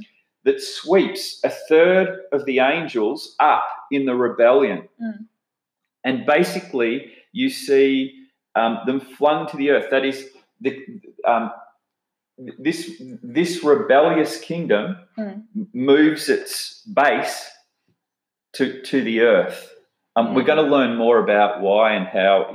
[0.45, 4.89] that sweeps a third of the angels up in the rebellion.
[5.01, 5.27] Mm.
[6.05, 8.13] And basically, you see
[8.55, 9.89] um, them flung to the earth.
[9.91, 10.29] That is,
[10.61, 10.85] the,
[11.27, 11.51] um,
[12.59, 15.45] this, this rebellious kingdom Mm.
[15.73, 17.51] moves its base
[18.55, 19.74] to, to the earth.
[20.17, 20.47] Um, We're Mm.
[20.47, 22.55] going to learn more about why and how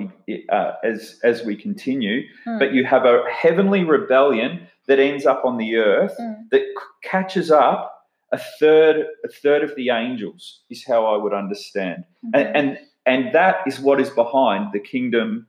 [0.50, 2.22] uh, as, as we continue.
[2.45, 6.62] mm, But you have a heavenly rebellion that ends up on the earth mm, that
[6.62, 7.95] c- catches up
[8.32, 12.30] a third a third of the angels is how I would understand mhm.
[12.36, 15.48] and and, and that is what is behind the kingdom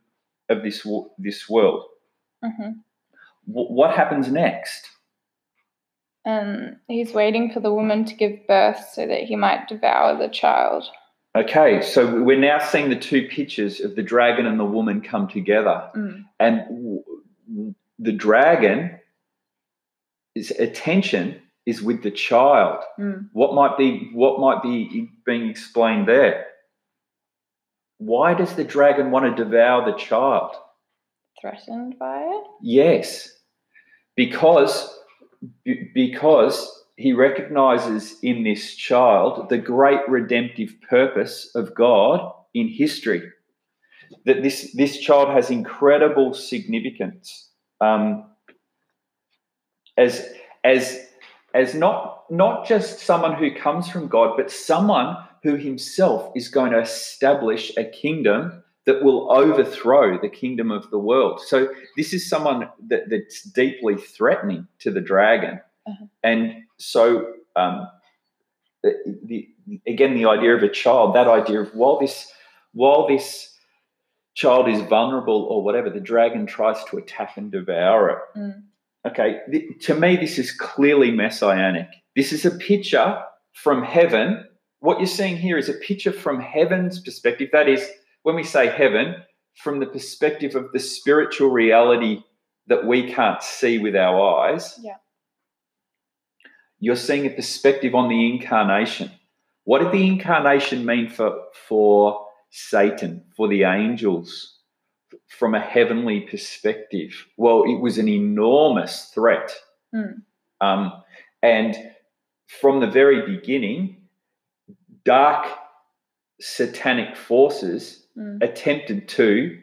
[0.49, 0.87] of this
[1.19, 1.85] this world
[2.43, 2.71] Mhm.
[3.45, 4.89] Wh- what happens next
[6.25, 10.29] And he's waiting for the woman to give birth so that he might devour the
[10.29, 10.85] child.
[11.37, 15.29] Okay so we're now seeing the two pictures of the dragon and the woman come
[15.29, 15.89] together.
[15.97, 18.99] Mm, and w- the dragon
[20.59, 22.83] attention is with the child.
[22.99, 23.29] Mm.
[23.33, 26.47] what might be what might be being explained there?
[27.99, 30.57] Why does the dragon want to devour the child?
[31.41, 32.45] Threatened by it?
[32.63, 33.33] yes.
[34.17, 34.99] Because
[35.65, 43.23] be- because he recognizes in this child the great redemptive purpose of god in history
[44.27, 48.25] that this this child has incredible significance um,
[49.97, 50.29] as
[50.65, 51.07] as
[51.55, 56.71] as not not just someone who comes from God, but someone who himself is going
[56.73, 61.41] to establish a kingdom that will overthrow the kingdom of the world.
[61.41, 66.07] So this is someone that, that's deeply threatening to the dragon, Uh-huh.
[66.23, 67.87] and so um,
[68.83, 69.49] the, the,
[69.87, 72.31] again the idea of a child, that idea of while this
[72.73, 73.53] while this
[74.35, 78.39] child is vulnerable or whatever, the dragon tries to attack and devour it.
[78.39, 78.63] Mm.
[79.07, 79.41] Okay,
[79.81, 81.89] to me, this is clearly messianic.
[82.17, 84.45] This is a picture from heaven.
[84.81, 87.49] What you're seeing here is a picture from heaven's perspective.
[87.53, 87.89] That is,
[88.23, 89.17] when we say heaven,
[89.57, 92.23] from the perspective of the spiritual reality
[92.67, 94.79] that we can't see with our eyes.
[94.81, 94.97] Yeah.
[96.81, 99.11] You're seeing a perspective on the incarnation.
[99.65, 104.57] What did the incarnation mean for, for Satan, for the angels?
[105.27, 107.27] from a heavenly perspective?
[107.37, 109.53] Well, it was an enormous threat.
[109.95, 110.23] Mm.
[110.61, 110.93] Um,
[111.43, 111.77] and
[112.47, 113.97] from the very beginning,
[115.05, 115.47] dark
[116.41, 118.43] satanic forces Mm.
[118.43, 119.57] attempted to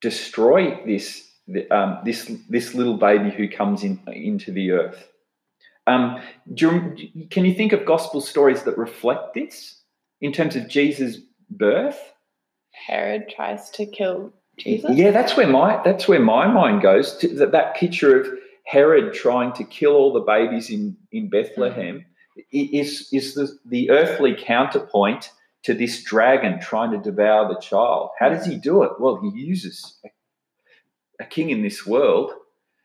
[0.00, 1.28] destroy this
[1.72, 5.08] um, this this little baby who comes in into the earth.
[5.88, 6.20] Um,
[6.54, 9.80] you, can you think of gospel stories that reflect this
[10.20, 11.18] in terms of Jesus'
[11.50, 11.98] birth?
[12.72, 14.90] Herod tries to kill Jesus.
[14.96, 18.28] Yeah, that's where my that's where my mind goes to that, that picture of
[18.66, 22.04] Herod trying to kill all the babies in in Bethlehem
[22.36, 25.30] i- is is the the earthly counterpoint
[25.64, 28.10] to this dragon trying to devour the child.
[28.18, 28.92] How does he do it?
[29.00, 30.08] Well, he uses a,
[31.24, 32.32] a king in this world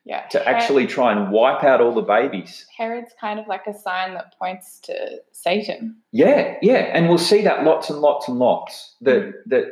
[0.06, 0.28] Yeah.
[0.32, 2.66] to Her- actually try and wipe out all the babies.
[2.78, 5.96] Herod's kind of like a sign that points to Satan.
[6.12, 8.96] Yeah, yeah, and we'll see that lots and lots and lots.
[9.02, 9.66] That that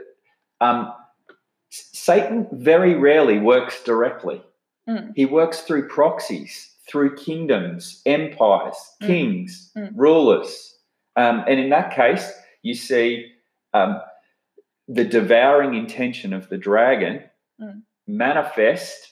[0.62, 0.94] um,
[1.70, 4.42] Satan very rarely works directly.
[4.90, 5.14] Mm.
[5.16, 9.08] He works through proxies, through kingdoms, empires, Mm.
[9.08, 9.92] kings, Mm.
[9.96, 10.78] rulers,
[11.16, 13.28] um, and in that case, you see
[13.74, 14.02] um,
[14.90, 17.24] the devouring intention of the dragon
[17.62, 17.84] Mm.
[18.08, 19.11] manifest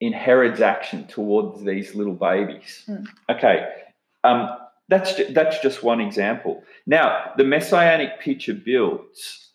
[0.00, 2.84] in Herod's action towards these little babies.
[2.88, 3.06] Mm.
[3.30, 3.66] Okay,
[4.24, 4.50] um,
[4.88, 6.62] that's ju- that's just one example.
[6.86, 9.52] Now the messianic picture builds.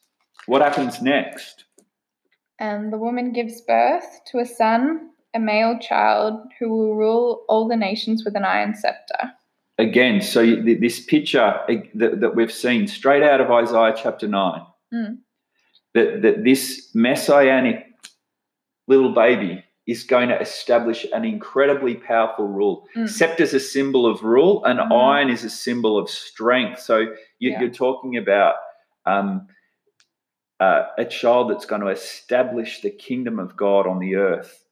[0.48, 1.66] What happens next?
[2.60, 7.68] And the woman gives birth to a son, a male child, who will rule all
[7.68, 9.32] the nations with an iron scepter.
[9.78, 11.60] Again, so this picture
[11.96, 15.20] that, that we've seen straight out of Isaiah chapter nine, Mm.
[15.94, 17.86] that that this messianic
[18.88, 22.88] little baby is going to establish an incredibly powerful rule.
[22.96, 23.40] Mm.
[23.40, 24.92] is a symbol of rule, and Mhm.
[24.92, 26.80] iron is a symbol of strength.
[26.80, 26.98] So
[27.40, 27.60] you, Yeah.
[27.60, 28.56] you're talking about
[29.06, 29.48] um,
[30.60, 34.64] uh, a child that's going to establish the kingdom of God on the earth.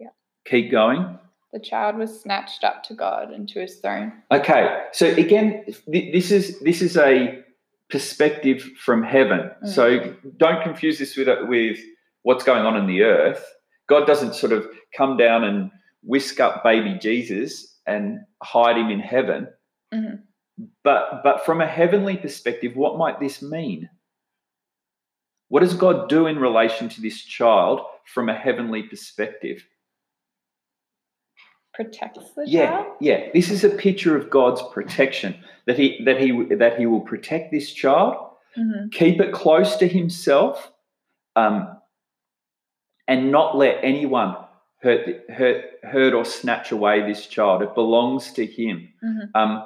[0.00, 0.08] Yeah.
[0.46, 1.16] Keep going.
[1.52, 4.12] The child was snatched up to God and to his throne.
[4.32, 7.42] Okay, so again, th- this is this is a
[7.88, 9.50] perspective from heaven.
[9.62, 9.68] Mm.
[9.68, 11.78] So don't confuse this with with
[12.22, 13.44] what's going on in the earth.
[13.88, 15.70] God doesn't sort of come down and
[16.02, 19.48] whisk up baby Jesus and hide him in heaven.
[19.92, 20.22] Mhm.
[20.84, 23.88] But but from a heavenly perspective, what might this mean?
[25.48, 29.66] What does God do in relation to this child from a heavenly perspective?
[31.74, 32.86] Protects the Yeah, child.
[33.00, 33.18] yeah.
[33.18, 33.30] yeah.
[33.32, 37.52] This is a picture of God's protection that he that he that he will protect
[37.52, 38.16] this child,
[38.56, 38.90] Mhm.
[38.92, 40.72] keep it close to himself,
[41.36, 41.77] um,
[43.08, 44.36] and not let anyone
[44.80, 47.62] hurt hurt hurt or snatch away this child.
[47.62, 48.88] It belongs to him.
[49.04, 49.30] Mhm.
[49.34, 49.64] Um,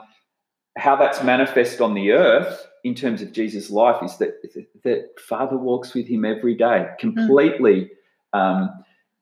[0.78, 4.32] how that's manifest on the earth in terms of Jesus' life is that
[4.84, 7.90] that Father walks with him every day, completely.
[8.32, 8.70] Um,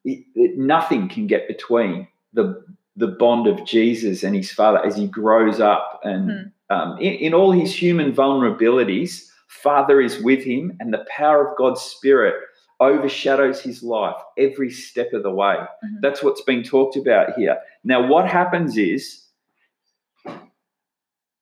[0.04, 2.62] it- it- nothing can get between the
[2.96, 6.30] the bond of Jesus and his Father as he grows up, and
[6.70, 11.56] um, in, in all his human vulnerabilities, Father is with him, and the power of
[11.56, 12.34] God's Spirit
[12.80, 15.56] overshadows his life every step of the way.
[15.56, 16.00] Mhm.
[16.00, 17.58] That's what's being talked about here.
[17.84, 19.26] Now, what happens is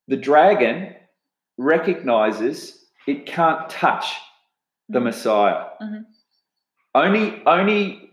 [0.09, 0.95] the dragon
[1.57, 4.07] recognizes it can't touch
[4.89, 5.05] the Mhm.
[5.05, 5.65] Messiah.
[5.81, 6.05] Mhm.
[6.95, 8.11] Only, only,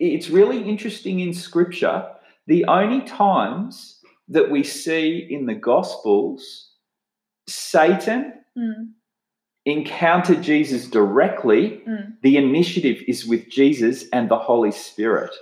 [0.00, 2.06] it's really interesting in Scripture.
[2.46, 6.72] The only times that we see in the Gospels
[7.48, 8.92] Satan Mm.
[9.66, 12.14] Encounter Jesus directly, Mm.
[12.22, 15.34] the initiative is with Jesus and the Holy Spirit.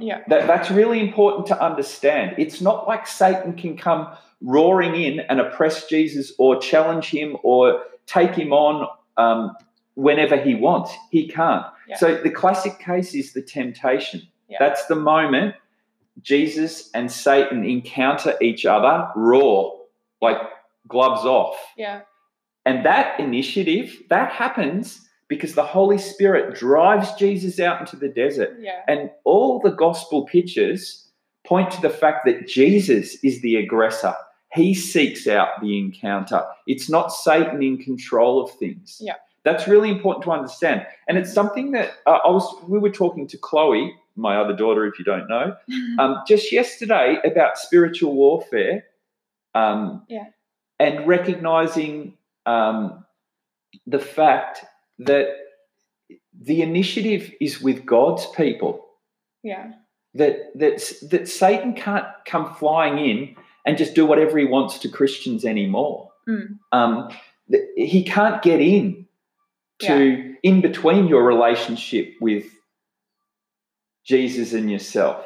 [0.00, 0.22] Yeah.
[0.28, 2.34] That, that's really important to understand.
[2.38, 4.08] It's not like Satan can come
[4.40, 8.88] roaring in and oppress Jesus or challenge him or take him on
[9.18, 9.54] um,
[9.94, 10.90] whenever he wants.
[11.10, 11.66] He can't.
[11.86, 11.96] Yeah.
[11.96, 14.22] So the classic case is the temptation.
[14.48, 14.56] Yeah.
[14.58, 15.54] That's the moment
[16.22, 19.70] Jesus and Satan encounter each other raw,
[20.22, 20.38] like
[20.88, 21.56] gloves off.
[21.76, 22.02] Yeah.
[22.66, 28.56] And that initiative, that happens because the Holy Spirit drives Jesus out into the desert.
[28.60, 28.82] Yeah.
[28.88, 31.08] And all the gospel pictures
[31.44, 34.14] point to the fact that Jesus is the aggressor.
[34.52, 36.44] He seeks out the encounter.
[36.66, 38.98] It's not Satan in control of things.
[39.00, 39.14] Yeah.
[39.42, 40.86] That's really important to understand.
[41.06, 44.86] And it's something that uh, I was we were talking to Chloe, my other daughter
[44.86, 45.54] if you don't know,
[45.98, 48.84] um, just yesterday about spiritual warfare.
[49.54, 50.26] Um, Yeah.
[50.80, 53.04] And recognizing um,
[53.86, 54.64] the fact
[54.98, 55.28] that
[56.38, 58.84] the initiative is with God's people.
[59.42, 59.72] yeah.
[60.16, 64.88] That that that Satan can't come flying in and just do whatever he wants to
[64.88, 66.12] Christians anymore.
[66.28, 66.58] Mm.
[66.70, 67.08] Um,
[67.76, 69.06] he can't get in
[69.80, 72.46] to in between your relationship with
[74.04, 75.24] Jesus and yourself.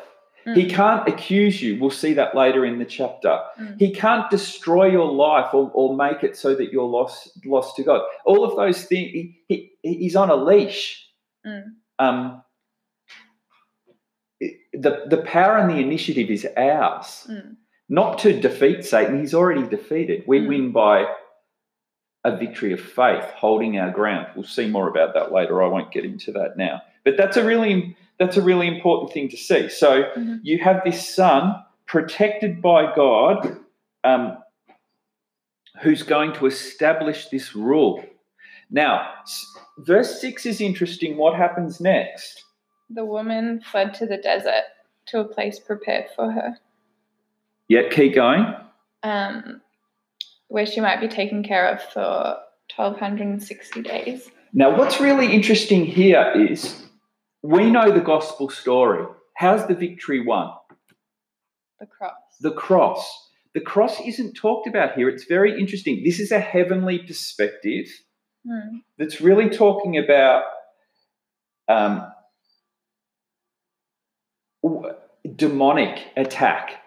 [0.55, 0.71] He Mm.
[0.71, 1.79] can't accuse you.
[1.81, 3.41] We'll see that later in the chapter.
[3.61, 3.79] Mm.
[3.79, 7.83] He can't destroy your life or, or make it so that you're lost lost to
[7.83, 8.03] God.
[8.25, 9.11] All of those things.
[9.13, 11.05] He, he, he's on a leash.
[11.47, 11.65] Mm.
[11.99, 12.43] Um,
[14.73, 17.57] the the power and the initiative is ours, Mm.
[17.89, 19.19] not to defeat Satan.
[19.21, 20.25] He's already defeated.
[20.27, 20.49] We Mm.
[20.49, 21.07] win by
[22.25, 24.27] a victory of faith, holding our ground.
[24.35, 25.63] We'll see more about that later.
[25.63, 26.83] I won't get into that now.
[27.05, 29.68] But that's a really that's a really important thing to see.
[29.68, 30.40] So Mhm.
[30.42, 31.54] you have this son
[31.87, 33.57] protected by God,
[34.04, 34.38] um,
[35.83, 38.04] who's going to establish this rule.
[38.70, 39.09] Now,
[39.78, 41.16] verse six is interesting.
[41.16, 42.44] What happens next?
[42.90, 44.64] The woman fled to the desert
[45.07, 46.59] to a place prepared for her,
[47.68, 48.54] Yeah, keep going.
[49.02, 49.61] um,
[50.48, 54.31] where she might be taken care of for 1260 days.
[54.52, 56.88] Now, what's really interesting here is
[57.42, 59.05] we know the gospel story.
[59.35, 60.53] How's the victory won?
[61.81, 62.12] The cross.
[62.40, 63.29] The cross.
[63.55, 65.09] The cross isn't talked about here.
[65.09, 66.03] It's very interesting.
[66.05, 67.87] This is a heavenly perspective
[68.46, 68.83] Mm.
[68.96, 70.44] that's really talking about
[71.68, 72.07] um,
[75.37, 76.81] demonic attack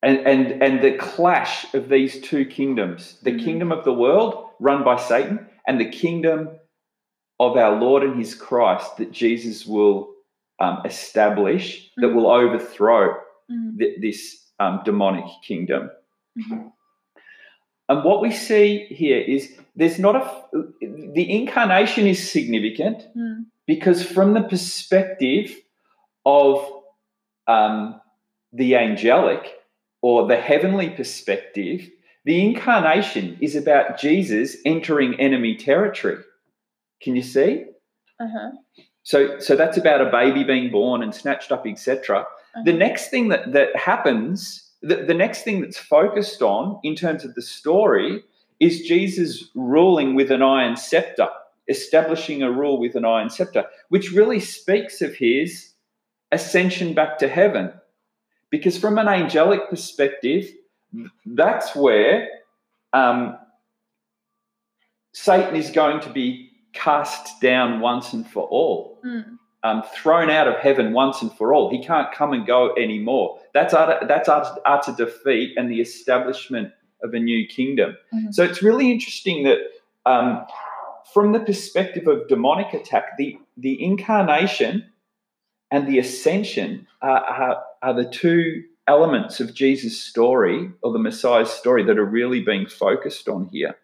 [0.00, 3.44] and, and, and the clash of these two kingdoms the Mhm.
[3.44, 6.50] kingdom of the world run by Satan and the kingdom
[7.40, 10.14] of our Lord and his Christ that Jesus will
[10.62, 12.14] um, establish that Mhm.
[12.14, 13.14] will overthrow
[13.50, 13.78] Mhm.
[13.78, 14.18] th- this
[14.58, 15.90] um, demonic kingdom.
[16.38, 16.70] Mhm.
[17.88, 20.24] And what we see here is there's not a
[21.14, 23.46] the incarnation is significant Mm.
[23.66, 25.56] because from the perspective
[26.26, 26.52] of
[27.46, 28.00] um,
[28.52, 29.42] the angelic
[30.02, 31.90] or the heavenly perspective,
[32.26, 36.18] the incarnation is about Jesus entering enemy territory.
[37.02, 37.64] Can you see?
[38.18, 38.50] Uh-huh.
[39.02, 42.26] So, so that's about a baby being born and snatched up, etc.
[42.64, 42.78] The Uh-huh.
[42.78, 47.34] next thing that that happens, the, the next thing that's focused on in terms of
[47.34, 48.22] the story,
[48.58, 51.28] is Jesus ruling with an iron scepter,
[51.68, 55.72] establishing a rule with an iron scepter, which really speaks of his
[56.30, 57.72] ascension back to heaven.
[58.50, 60.50] Because from an angelic perspective,
[61.24, 62.28] that's where
[62.92, 63.38] um,
[65.12, 69.38] Satan is going to be cast down once and for all, Mm.
[69.62, 71.70] um, thrown out of heaven once and for all.
[71.70, 73.38] He can't come and go anymore.
[73.52, 77.96] That's utter, that's utter, utter defeat and the establishment of a new kingdom.
[78.14, 78.32] Mhm.
[78.34, 79.58] So it's really interesting that
[80.06, 80.46] um,
[81.12, 84.84] from the perspective of demonic attack, the, the incarnation
[85.70, 91.50] and the ascension are, are, are the two elements of Jesus' story or the Messiah's
[91.50, 93.76] story that are really being focused on here.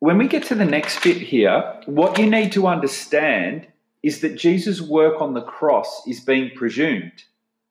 [0.00, 3.66] When we get to the next bit here, what you need to understand
[4.02, 7.24] is that Jesus' work on the cross is being presumed.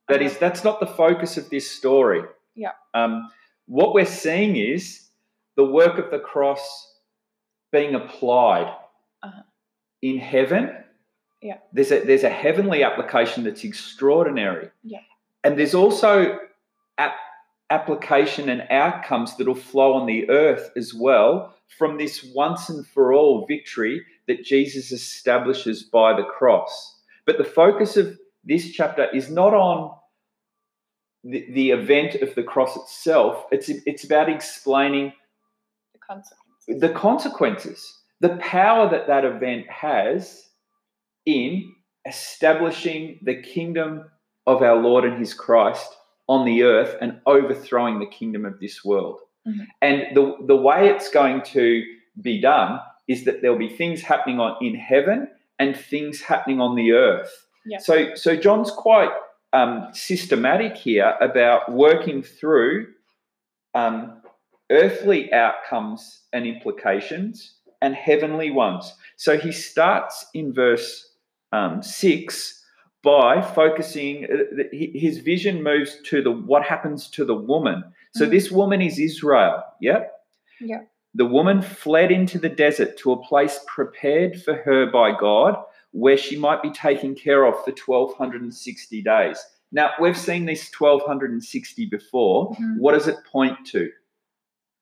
[0.10, 2.24] That is, that's not the focus of this story.
[2.56, 2.72] Yeah.
[2.94, 3.30] Um,
[3.68, 5.02] what we're seeing is
[5.56, 6.62] the work of the cross
[7.72, 8.74] being applied
[9.24, 9.42] Uh-huh.
[10.02, 10.72] in heaven.
[11.42, 11.58] Yeah.
[11.74, 14.70] There's a there's a heavenly application that's extraordinary.
[14.84, 15.00] Yeah.
[15.44, 16.40] And there's also
[16.98, 17.18] ap-
[17.70, 23.14] application and outcomes that'll flow on the earth as well from this once and for
[23.14, 27.00] all victory that Jesus establishes by the cross.
[27.26, 29.92] But the focus of this chapter is not on
[31.24, 33.46] the, the event of the cross itself.
[33.52, 35.12] It's it's about explaining
[35.94, 36.82] The consequences.
[36.82, 40.44] the consequences, the power that that event has
[41.26, 41.74] in
[42.08, 44.06] establishing the kingdom
[44.46, 45.96] of our Lord and His Christ
[46.28, 49.20] on the earth and overthrowing the kingdom of this world.
[49.48, 49.68] Mhm.
[49.82, 51.84] And the, the way it's going to
[52.22, 55.28] be done is that there'll be things happening on in heaven
[55.60, 57.48] and things happening on the earth.
[57.66, 57.78] Yeah.
[57.78, 59.12] So, so John's quite
[59.54, 62.88] um, systematic here about working through
[63.74, 64.22] um,
[64.72, 68.94] earthly outcomes and implications and heavenly ones.
[69.16, 71.08] So he starts in verse
[71.52, 72.64] um, six
[73.14, 74.26] by focusing.
[74.26, 77.84] uh, His vision moves to the what happens to the woman.
[78.16, 78.32] So Mhm.
[78.32, 79.64] this woman is Israel.
[79.80, 80.02] Yep.
[80.60, 80.82] Yeah.
[81.14, 85.54] The woman fled into the desert to a place prepared for her by God,
[85.92, 89.38] where she might be taken care of for 1260 days.
[89.72, 92.52] Now, we've seen this 1260 before.
[92.56, 92.80] Mhm.
[92.80, 93.90] What does it point to?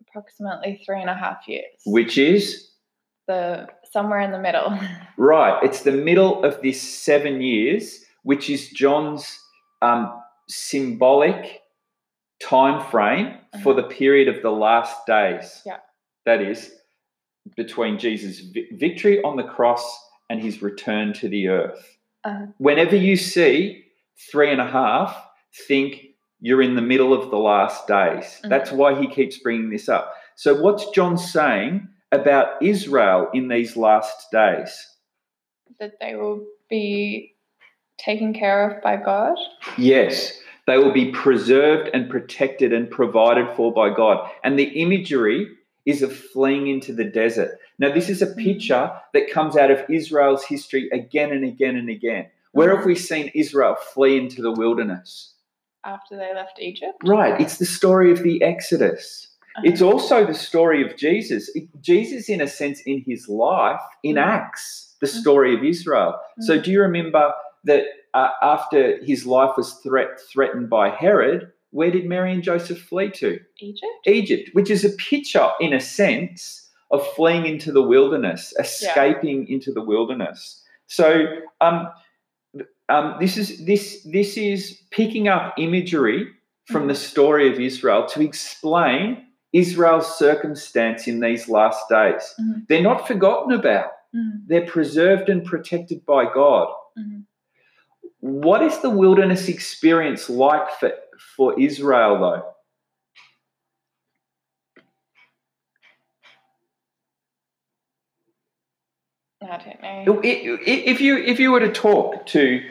[0.08, 1.82] Approximately three and a half years.
[1.86, 2.70] Which is?
[3.26, 4.70] the somewhere in the middle.
[5.18, 5.58] Right.
[5.64, 9.40] It's the middle of this seven years, which is John's
[9.82, 11.62] um, symbolic
[12.42, 13.78] time frame for Mhm.
[13.78, 15.62] the period of the last days.
[15.66, 15.78] Yeah.
[16.26, 16.74] That is
[17.56, 19.84] between Jesus' vi- victory on the cross
[20.30, 21.98] and his return to the earth.
[22.24, 23.86] Uh, Whenever you see
[24.32, 25.16] three and a half,
[25.68, 26.08] think
[26.40, 28.40] you're in the middle of the last days.
[28.44, 28.50] Mhm.
[28.50, 30.16] That's why he keeps bringing this up.
[30.36, 34.90] So, what's John saying about Israel in these last days?
[35.80, 37.33] that they will be
[37.98, 39.36] taken care of by God.
[39.78, 44.30] Yes, they will be preserved and protected and provided for by God.
[44.44, 45.48] And the imagery
[45.86, 47.60] is of fleeing into the desert.
[47.80, 48.40] Now, this is a mm-hmm.
[48.40, 52.28] picture that comes out of Israel's history again and again and again.
[52.52, 55.34] Where have we seen Israel flee into the wilderness?
[55.84, 56.98] after they left Egypt.
[57.04, 59.28] Right, it's the story of the Exodus.
[59.56, 59.64] Uh-huh.
[59.66, 61.50] It's also the story of Jesus.
[61.82, 65.06] Jesus, in a sense, in his life, enacts mm-hmm.
[65.06, 65.22] the mm-hmm.
[65.22, 66.16] story of Israel.
[66.42, 67.34] So, do you remember
[67.66, 67.84] that
[68.14, 73.10] uh, after his life was threat, threatened by Herod, where did Mary and Joseph flee
[73.12, 73.40] to?
[73.60, 73.92] Egypt.
[74.06, 79.72] Egypt, which is a picture, in a sense, of fleeing into the wilderness, escaping into
[79.72, 80.64] the wilderness.
[80.88, 81.26] So,
[81.62, 81.90] um,
[82.90, 86.28] um, this is this this is picking up imagery
[86.68, 92.24] from the story of Israel to explain Israel's circumstance in these last days.
[92.40, 92.68] Mhm.
[92.68, 93.92] They're not forgotten about.
[94.16, 96.68] Mm, They're preserved and protected by God.
[98.24, 100.94] What is the wilderness experience like for,
[101.36, 102.44] for Israel, though?
[109.46, 110.22] I don't know.
[110.24, 112.64] If you if you were to talk to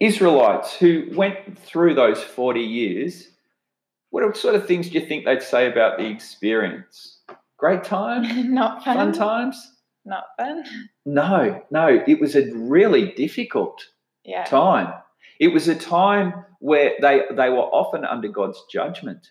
[0.00, 3.28] Israelites who went through those forty years,
[4.10, 7.20] what sort of things do you think they'd say about the experience?
[7.56, 8.96] Great time, Not fun.
[8.96, 9.72] fun times?
[10.04, 10.62] Not fun.
[11.06, 12.04] No, no.
[12.06, 13.82] It was a really difficult
[14.24, 14.44] Yeah.
[14.44, 14.92] time.
[15.40, 19.28] It was a time where they they were often under God's judgment,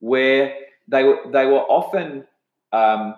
[0.00, 0.54] where
[0.88, 2.26] they were they were often
[2.72, 3.14] um,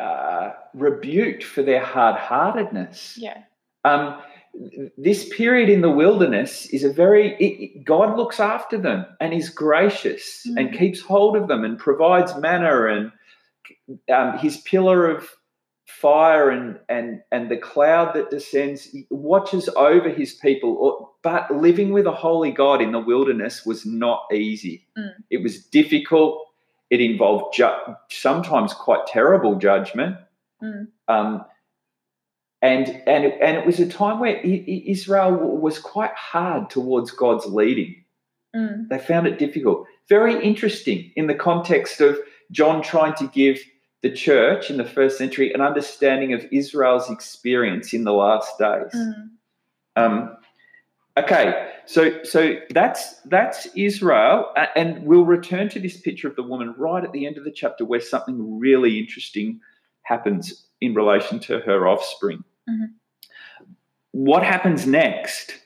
[0.00, 3.16] uh, rebuked for their hard heartedness.
[3.18, 3.42] Yeah.
[3.84, 4.20] Um,
[4.98, 9.32] this period in the wilderness is a very it, it- God looks after them and
[9.32, 10.78] is gracious and Mm.
[10.78, 13.12] keeps hold of them and provides manna and
[14.12, 15.28] um, his pillar of
[15.86, 22.06] fire and and and the cloud that descends watches over his people but living with
[22.06, 25.12] a holy god in the wilderness was not easy Mm.
[25.30, 26.46] it was difficult
[26.90, 30.16] it involved ju- sometimes quite terrible judgment
[30.62, 30.86] Mm.
[31.08, 31.44] um,
[32.62, 37.96] and and and it was a time where Israel was quite hard towards God's leading.
[38.54, 38.88] Mm.
[38.88, 39.86] They found it difficult.
[40.08, 42.16] Very interesting in the context of
[42.52, 43.58] John trying to give
[44.02, 48.92] the church in the first century an understanding of Israel's experience in the last days.
[48.94, 49.28] Mm.
[49.94, 50.36] Um,
[51.16, 56.74] okay, so so that's that's Israel, and we'll return to this picture of the woman
[56.76, 59.60] right at the end of the chapter, where something really interesting
[60.02, 62.42] happens in relation to her offspring.
[62.68, 62.94] Mhm.
[64.10, 65.58] What happens next?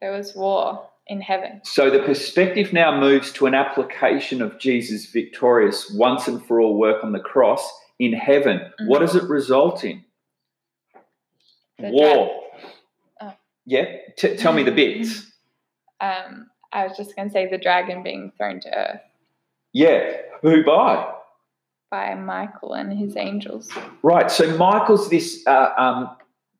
[0.00, 1.60] There was war in heaven.
[1.64, 6.78] So the perspective now moves to an application of Jesus' victorious once and for all
[6.78, 7.66] work on the cross
[7.98, 8.60] in heaven.
[8.80, 8.88] Mhm.
[8.88, 10.04] What does it result in?
[11.78, 12.42] The War.
[13.20, 13.32] Oh.
[13.66, 13.84] Yeah,
[14.16, 15.32] T- tell me the bits.
[16.00, 19.00] Um, I was just going to say the dragon being thrown to earth
[19.72, 21.14] Yeah, who by?
[21.90, 23.70] by Michael and his angels.
[24.02, 24.30] Right.
[24.30, 26.16] So Michael's this uh, um,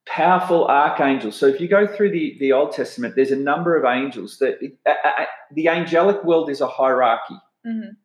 [0.08, 1.36] powerful archangels.
[1.36, 4.58] So if you go through the, the Old Testament, there's a number of angels that
[4.86, 7.36] uh, uh, the angelic world is a hierarchy,
[7.66, 7.96] Mhm.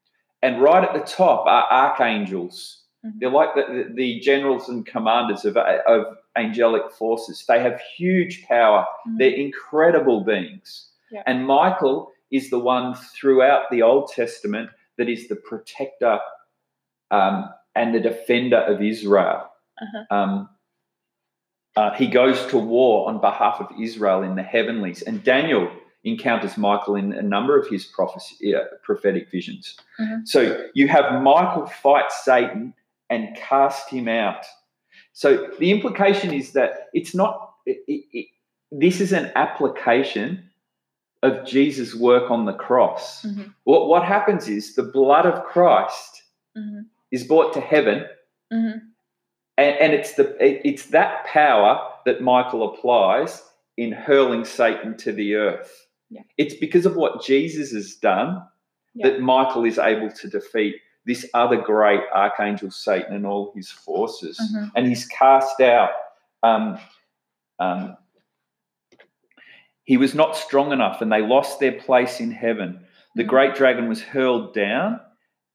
[0.41, 2.83] and right at the top are archangels.
[3.05, 3.11] Mhm.
[3.19, 7.45] They're like the, the, the generals and commanders of, of angelic forces.
[7.47, 8.85] They have huge power.
[9.07, 9.17] Mhm.
[9.19, 10.89] They're incredible beings.
[11.11, 11.23] Yeah.
[11.25, 16.19] And Michael is the one throughout the Old Testament that is the protector
[17.11, 19.49] um, and the defender of Israel.
[19.81, 20.15] Uh-huh.
[20.15, 20.49] Um,
[21.76, 25.01] uh, he goes to war on behalf of Israel in the heavenlies.
[25.01, 25.69] And Daniel
[26.03, 29.78] encounters Michael in a number of his prophecy, uh, prophetic visions.
[29.99, 30.28] Mhm.
[30.28, 32.74] So you have Michael fight Satan
[33.09, 34.45] and cast him out.
[35.13, 38.26] So the implication is that it's not, it, it, it,
[38.71, 40.49] this is an application
[41.21, 43.24] of Jesus' work on the cross.
[43.24, 43.53] Mhm.
[43.63, 46.21] What, what happens is the blood of Christ
[46.57, 46.86] Mhm.
[47.11, 48.05] is brought to heaven
[48.51, 48.82] Mhm.
[49.57, 53.43] And, and it's the it's that power that Michael applies
[53.77, 55.87] in hurling Satan to the earth.
[56.09, 56.21] Yeah.
[56.37, 58.43] It's because of what Jesus has done
[58.93, 59.09] Yeah.
[59.09, 60.75] that Michael is able to defeat
[61.05, 64.71] this other great archangel Satan and all his forces, Mhm.
[64.75, 65.89] and he's cast out.
[66.43, 66.77] Um,
[67.59, 67.97] um,
[69.83, 72.85] he was not strong enough, and they lost their place in heaven.
[73.15, 73.27] The Mhm.
[73.27, 75.01] great dragon was hurled down,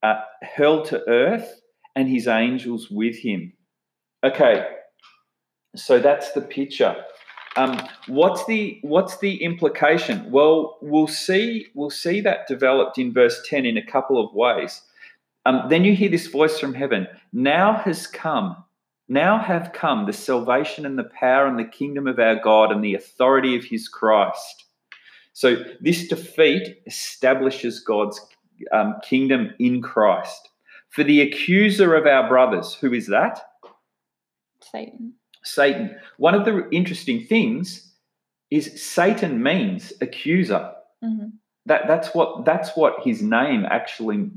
[0.02, 1.60] uh, hurled to earth,
[1.96, 3.52] and his angels with him.
[4.24, 4.66] Okay,
[5.76, 6.96] so that's the picture.
[7.56, 10.30] Um, what's the what's the implication?
[10.30, 14.82] Well, we'll see we'll see that developed in verse ten in a couple of ways.
[15.46, 17.06] Um, then you hear this voice from heaven.
[17.32, 18.56] Now has come,
[19.08, 22.82] now have come the salvation and the power and the kingdom of our God and
[22.82, 24.64] the authority of His Christ.
[25.32, 28.20] So this defeat establishes God's
[28.72, 30.48] um, kingdom in Christ.
[30.90, 33.40] For the accuser of our brothers, who is that?
[34.60, 35.14] Satan.
[35.42, 35.96] Satan.
[36.16, 37.92] One of the interesting things
[38.50, 40.72] is Satan means accuser.
[41.02, 41.32] Mhm.
[41.66, 44.30] That, that's what that's what his name actually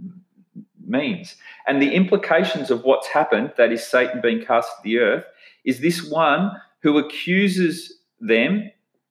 [0.86, 1.36] means.
[1.66, 5.26] And the implications of what's happened, that is Satan being cast to the earth,
[5.64, 6.52] is this one
[6.82, 8.70] who accuses them,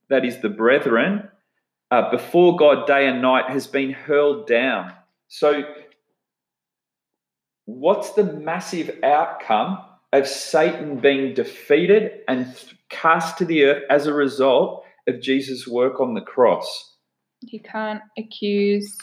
[0.09, 1.29] that is the brethren,
[1.91, 4.93] uh, before God day and night has been hurled down.
[5.29, 5.63] So,
[7.65, 9.79] what's the massive outcome
[10.13, 12.55] of Satan being defeated and
[12.89, 16.97] cast to the earth as a result of Jesus' work on the cross?
[17.43, 18.97] You can't accuse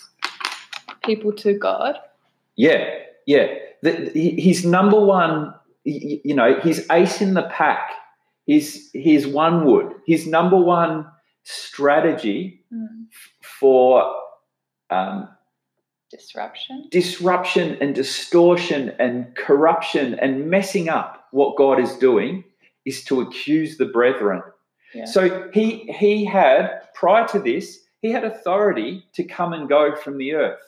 [1.03, 1.95] people to God.
[2.55, 3.47] Yeah, yeah.
[3.82, 5.53] The, his number one,
[5.84, 7.91] you know, his ace in the pack,
[8.45, 11.05] his his one wood, his number one
[11.43, 13.05] strategy Mm.
[13.41, 14.03] for
[14.89, 15.30] um,
[16.18, 16.88] Disruption.
[16.91, 22.43] disruption and distortion and corruption and messing up what God is doing
[22.86, 24.41] is to accuse the brethren.
[24.93, 25.05] Yeah.
[25.05, 30.18] So he he had prior to this he had authority to come and go from
[30.18, 30.61] the earth.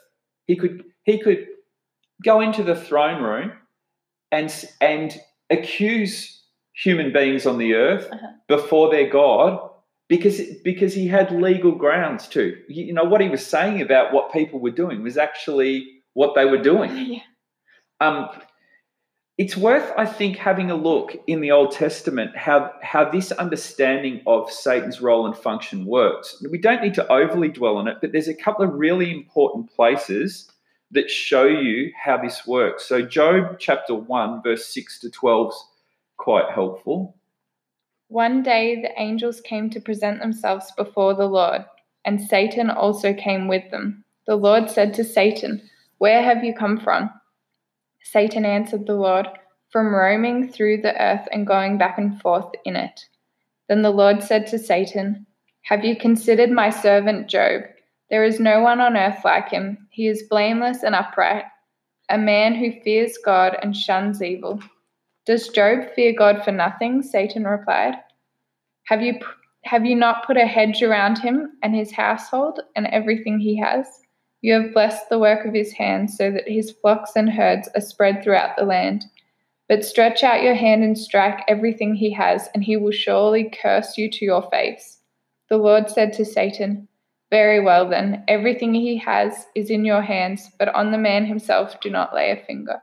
[0.48, 1.48] He could he could
[2.24, 3.52] go into the throne room
[4.32, 5.20] and and
[5.50, 6.42] accuse
[6.74, 8.28] human beings on the earth Uh-huh.
[8.48, 9.69] before their God
[10.10, 12.58] because because he had legal grounds to.
[12.68, 16.46] You know what he was saying about what people were doing was actually what they
[16.46, 16.98] were doing.
[16.98, 17.20] yeah.
[18.02, 18.30] Um,
[19.40, 24.22] it's worth, I think, having a look in the Old Testament how, how this understanding
[24.28, 26.44] of Satan's role and function works.
[26.52, 29.74] We don't need to overly dwell on it, but there's a couple of really important
[29.74, 30.52] places
[30.92, 32.86] that show you how this works.
[32.86, 35.64] So, Job chapter 1, verse 6 to 12 is
[36.18, 37.16] quite helpful.
[38.10, 41.64] One day the angels came to present themselves before the Lord,
[42.06, 44.04] and Satan also came with them.
[44.26, 45.62] The Lord said to Satan,
[46.00, 47.12] Where have you come from?
[48.02, 49.28] Satan answered the Lord,
[49.72, 53.00] From roaming through the earth and going back and forth in it.
[53.68, 55.28] Then the Lord said to Satan,
[55.66, 57.62] Have you considered my servant Job?
[58.10, 59.88] There is no one on earth like him.
[59.92, 61.46] He is blameless and upright,
[62.10, 64.60] a man who fears God and shuns evil.
[65.30, 67.04] Does Job fear God for nothing?
[67.04, 67.94] Satan replied.
[68.88, 69.20] Have you,
[69.64, 73.86] have you not put a hedge around him and his household and everything he has?
[74.42, 77.82] You have blessed the work of his hands, so that his flocks and herds are
[77.82, 79.06] spread throughout the land.
[79.68, 84.00] But stretch out your hand and strike everything he has, and he will surely curse
[84.00, 84.98] you to your face.
[85.48, 86.88] The Lord said to Satan,
[87.30, 91.80] Very well then, everything he has is in your hands, but on the man himself
[91.82, 92.82] do not lay a finger.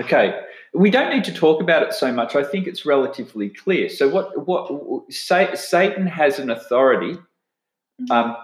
[0.00, 0.40] Okay,
[0.74, 2.36] we don't need to talk about it so much.
[2.36, 3.88] I think it's relatively clear.
[3.88, 8.10] So, what what Satan has an authority mm-hmm.
[8.10, 8.36] um,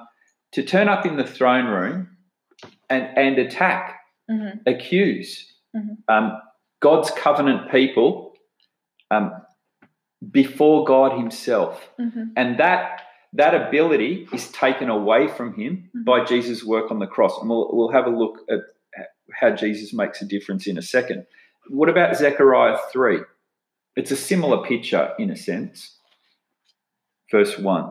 [0.52, 2.09] to turn up in the throne room
[2.90, 4.00] and, and attack,
[4.30, 4.59] mm-hmm.
[4.66, 5.94] accuse mm-hmm.
[6.09, 6.40] Um,
[6.80, 8.34] God's covenant people
[9.11, 9.32] um,
[10.30, 11.88] before God Himself.
[12.00, 12.24] Mm-hmm.
[12.36, 13.02] And that
[13.34, 16.05] that ability is taken away from him mm-hmm.
[16.05, 17.36] by Jesus' work on the cross.
[17.40, 18.61] And we'll, we'll have a look at
[19.32, 21.26] how Jesus makes a difference in a second.
[21.69, 23.21] What about Zechariah 3?
[23.97, 25.99] It's a similar picture in a sense.
[27.31, 27.91] Verse 1.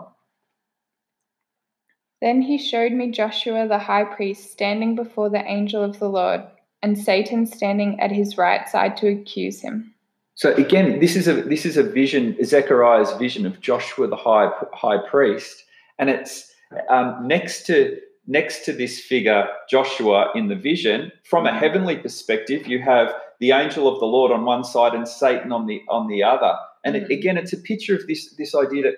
[2.22, 6.42] Then he showed me Joshua the high priest standing before the angel of the Lord,
[6.82, 9.94] and Satan standing at his right side to accuse him.
[10.36, 14.50] So again, this is a this is a vision, Zechariah's vision of Joshua the high
[14.72, 15.66] high priest,
[16.00, 16.52] and it's
[16.90, 21.12] um, next to next to this figure Joshua in the vision.
[21.24, 25.08] From a heavenly perspective, you have the angel of the Lord on one side and
[25.08, 26.56] Satan on the on the other.
[26.84, 27.12] And mm-hmm.
[27.12, 28.96] again, it's a picture of this this idea that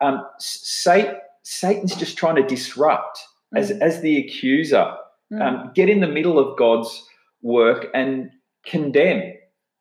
[0.00, 3.18] um, Satan Satan's just trying to disrupt
[3.54, 3.58] mm.
[3.58, 4.94] as, as the accuser,
[5.32, 5.40] mm.
[5.40, 7.06] um, get in the middle of God's
[7.42, 8.30] work and
[8.66, 9.32] condemn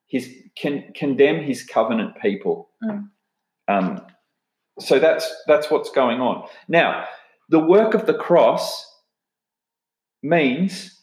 [0.08, 2.70] his can condemn his covenant people.
[2.84, 3.10] Mm.
[3.68, 4.02] Um,
[4.80, 6.48] so that's that's what's going on.
[6.68, 7.06] Now,
[7.50, 8.87] the work of the cross
[10.28, 11.02] means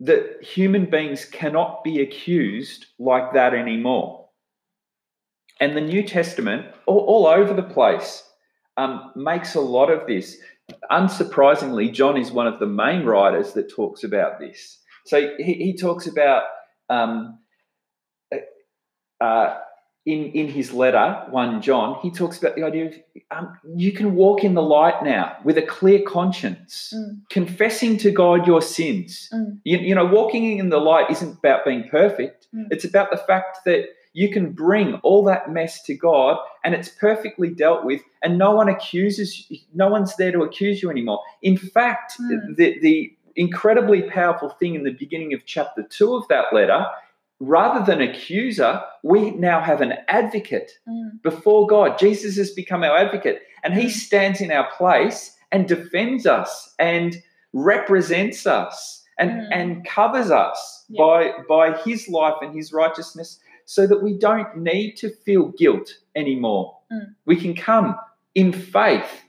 [0.00, 4.28] that human beings cannot be accused like that anymore.
[5.60, 8.22] And the New Testament, all, all over the place,
[8.76, 10.36] um, makes a lot of this.
[10.90, 14.78] Unsurprisingly, John is one of the main writers that talks about this.
[15.06, 16.42] So he, he talks about
[16.90, 17.38] um,
[19.20, 19.54] uh,
[20.06, 22.94] in in his letter, one John, he talks about the idea of
[23.32, 27.20] um, you can walk in the light now with a clear conscience, mm.
[27.28, 29.28] confessing to God your sins.
[29.34, 29.58] Mm.
[29.64, 32.46] You, you, know, walking in the light isn't about being perfect.
[32.54, 32.68] Mm.
[32.70, 36.88] It's about the fact that you can bring all that mess to God and it's
[36.88, 41.20] perfectly dealt with and no one accuses you, no one's there to accuse you anymore
[41.42, 42.56] in fact mm.
[42.56, 46.86] the, the incredibly powerful thing in the beginning of chapter 2 of that letter
[47.38, 51.10] rather than accuser we now have an advocate mm.
[51.22, 53.88] before god jesus has become our advocate and he hmm.
[53.88, 57.22] stands in our place and defends us and
[57.52, 59.48] represents us and, mm.
[59.52, 60.98] and covers us yep.
[60.98, 65.98] by by his life and his righteousness so that we don't need to feel guilt
[66.14, 66.78] anymore.
[66.92, 67.14] Mm.
[67.26, 67.96] We can come
[68.34, 69.22] in faith,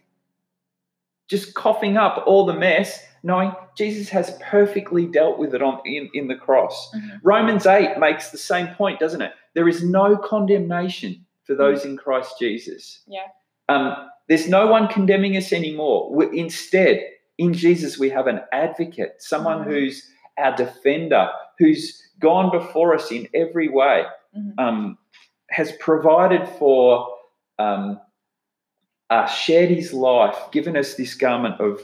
[1.28, 6.10] just coughing up all the mess, knowing Jesus has perfectly dealt with it on in,
[6.14, 6.90] in the cross.
[6.96, 7.18] Mm-hmm.
[7.24, 9.34] Romans 8 makes the same point, doesn't it?
[9.54, 13.02] There is no condemnation for those in Christ Jesus.
[13.06, 13.28] Yeah.
[13.68, 13.96] Um,
[14.30, 16.10] there's no one condemning us anymore.
[16.10, 17.04] We're, instead,
[17.38, 19.72] in Jesus, we have an advocate, someone mm-hmm.
[19.72, 24.06] who's our defender, who's gone before us in every way
[24.36, 24.58] mm-hmm.
[24.58, 24.98] um,
[25.50, 27.08] has provided for
[27.60, 28.00] um,
[29.10, 31.82] uh, shared his life, given us this garment of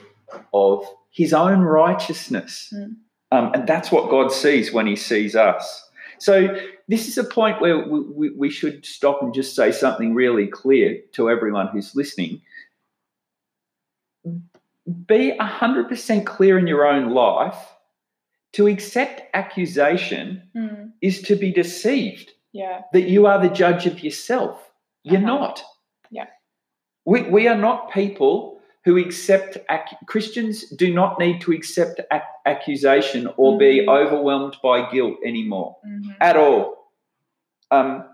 [0.53, 2.95] of his own righteousness, mm.
[3.31, 5.89] um, and that's what God sees when He sees us.
[6.17, 6.57] So
[6.87, 10.47] this is a point where we, we, we should stop and just say something really
[10.47, 12.41] clear to everyone who's listening.
[15.05, 17.57] Be 100% clear in your own life.
[18.53, 20.91] To accept accusation mm.
[21.01, 22.31] is to be deceived.
[22.51, 22.81] Yeah.
[22.93, 24.71] That you are the judge of yourself.
[25.03, 25.25] You're uh-huh.
[25.25, 25.63] not.
[26.11, 26.27] Yeah.
[27.03, 28.52] We, we are not people
[28.85, 33.59] who accept, ac- Christians do not need to accept ac- accusation or mm-hmm.
[33.59, 36.11] be overwhelmed by guilt anymore mm-hmm.
[36.19, 36.91] at all.
[37.71, 38.05] Um,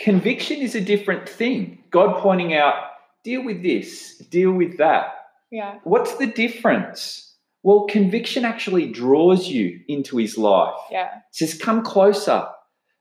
[0.00, 1.84] conviction is a different thing.
[1.90, 2.74] God pointing out,
[3.22, 5.14] deal with this, deal with that.
[5.50, 5.78] Yeah.
[5.84, 7.36] What's the difference?
[7.62, 10.74] Well, conviction actually draws you into his life.
[10.90, 11.06] Yeah.
[11.06, 12.46] It says, come closer,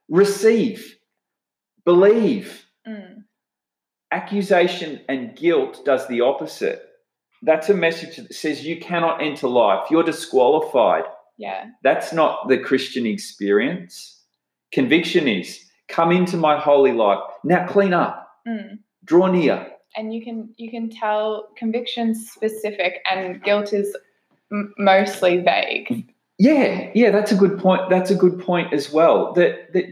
[0.10, 0.98] receive,
[1.84, 2.63] believe.
[4.14, 6.80] Accusation and guilt does the opposite.
[7.42, 9.90] That's a message that says you cannot enter life.
[9.90, 11.06] You're disqualified.
[11.38, 11.66] Yeah.
[11.82, 14.22] That's not the Christian experience.
[14.72, 17.24] Conviction is come into my holy life.
[17.44, 18.80] Now clean up, Mm.
[19.04, 19.68] draw near.
[19.96, 23.96] And you can you can tell conviction specific and guilt is
[24.52, 26.06] m- mostly vague.
[26.38, 27.90] Yeah, yeah, that's a good point.
[27.90, 29.34] That's a good point as well.
[29.34, 29.86] That that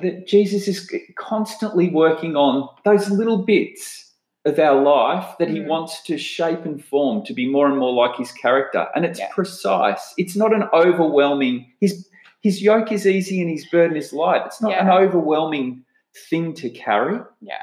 [0.00, 4.12] that Jesus is constantly working on those little bits
[4.44, 5.66] of our life that he Mm.
[5.66, 8.86] wants to shape and form to be more and more like his character.
[8.94, 9.28] And it's Yeah.
[9.30, 10.14] precise.
[10.16, 12.06] It's not an overwhelming his
[12.42, 14.40] his yoke is easy and his burden is light.
[14.46, 15.84] It's not an overwhelming
[16.30, 17.20] thing to carry.
[17.42, 17.60] Yeah.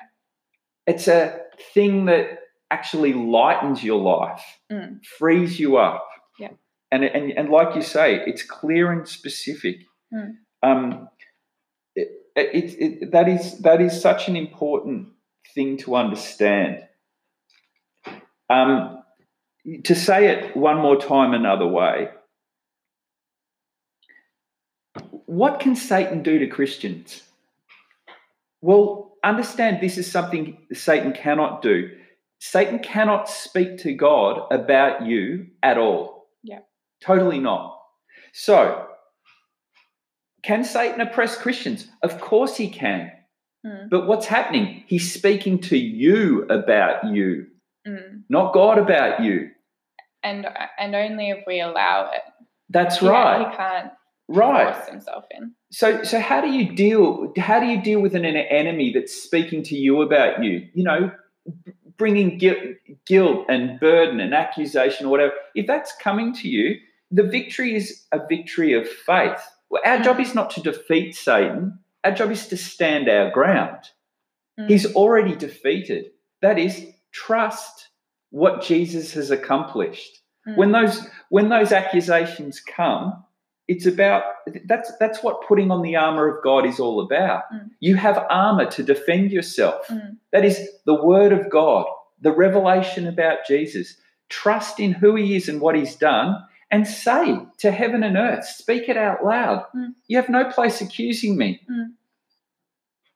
[0.85, 1.41] It's a
[1.73, 5.03] thing that actually lightens your life, Mm.
[5.03, 6.07] frees you up.
[6.37, 6.49] Yeah.
[6.91, 9.77] And, and, and like you say, it's clear and specific.
[10.13, 10.35] Mm.
[10.61, 11.09] Um,
[12.37, 15.09] it, it, that, is, that is such an important
[15.55, 16.83] thing to understand.
[18.49, 19.03] Um,
[19.83, 22.09] to say it one more time another way,
[25.25, 27.23] what can Satan do to Christians?
[28.61, 31.91] Well, understand this is something Satan cannot do.
[32.39, 36.29] Satan cannot speak to God about you at all.
[36.43, 36.59] Yeah.
[37.01, 37.79] Totally not.
[38.31, 38.87] So,
[40.47, 41.87] can Satan oppress Christians?
[42.01, 43.11] Of course he can.
[43.65, 43.89] Mm.
[43.89, 44.83] But what's happening?
[44.87, 47.47] He's speaking to you about you,
[47.85, 48.23] Mm.
[48.29, 49.49] not God about you.
[50.23, 52.21] And and only if we allow it.
[52.69, 53.39] That's Yeah, right.
[53.51, 53.91] he can't
[54.29, 54.73] Right.
[54.75, 55.53] force himself in.
[55.71, 57.33] So, so how do you deal?
[57.37, 60.53] How do you deal with an, an enemy that's speaking to you about you?
[60.73, 61.11] You know,
[61.97, 62.59] bringing guilt,
[63.05, 65.33] guilt and burden and accusation or whatever.
[65.55, 66.77] If that's coming to you,
[67.11, 69.41] the victory is a victory of faith.
[69.69, 71.79] Well, our job is not to defeat Satan.
[72.03, 73.79] Our job is to stand our ground.
[74.59, 74.69] Mm.
[74.69, 76.11] He's already defeated.
[76.41, 77.89] That is, trust
[78.29, 80.19] what Jesus has accomplished.
[80.47, 80.57] Mm.
[80.57, 83.23] When those when those accusations come,
[83.67, 84.23] it's about
[84.65, 87.43] that's that's what putting on the armor of God is all about.
[87.53, 87.69] Mm.
[87.79, 89.87] You have armor to defend yourself.
[89.87, 90.17] Mm.
[90.31, 91.85] That is the word of God,
[92.21, 93.97] the revelation about Jesus.
[94.29, 96.37] Trust in who he is and what he's done
[96.69, 99.65] and say to heaven and earth, speak it out loud.
[99.75, 99.93] Mm.
[100.07, 101.61] You have no place accusing me.
[101.69, 101.91] Mm.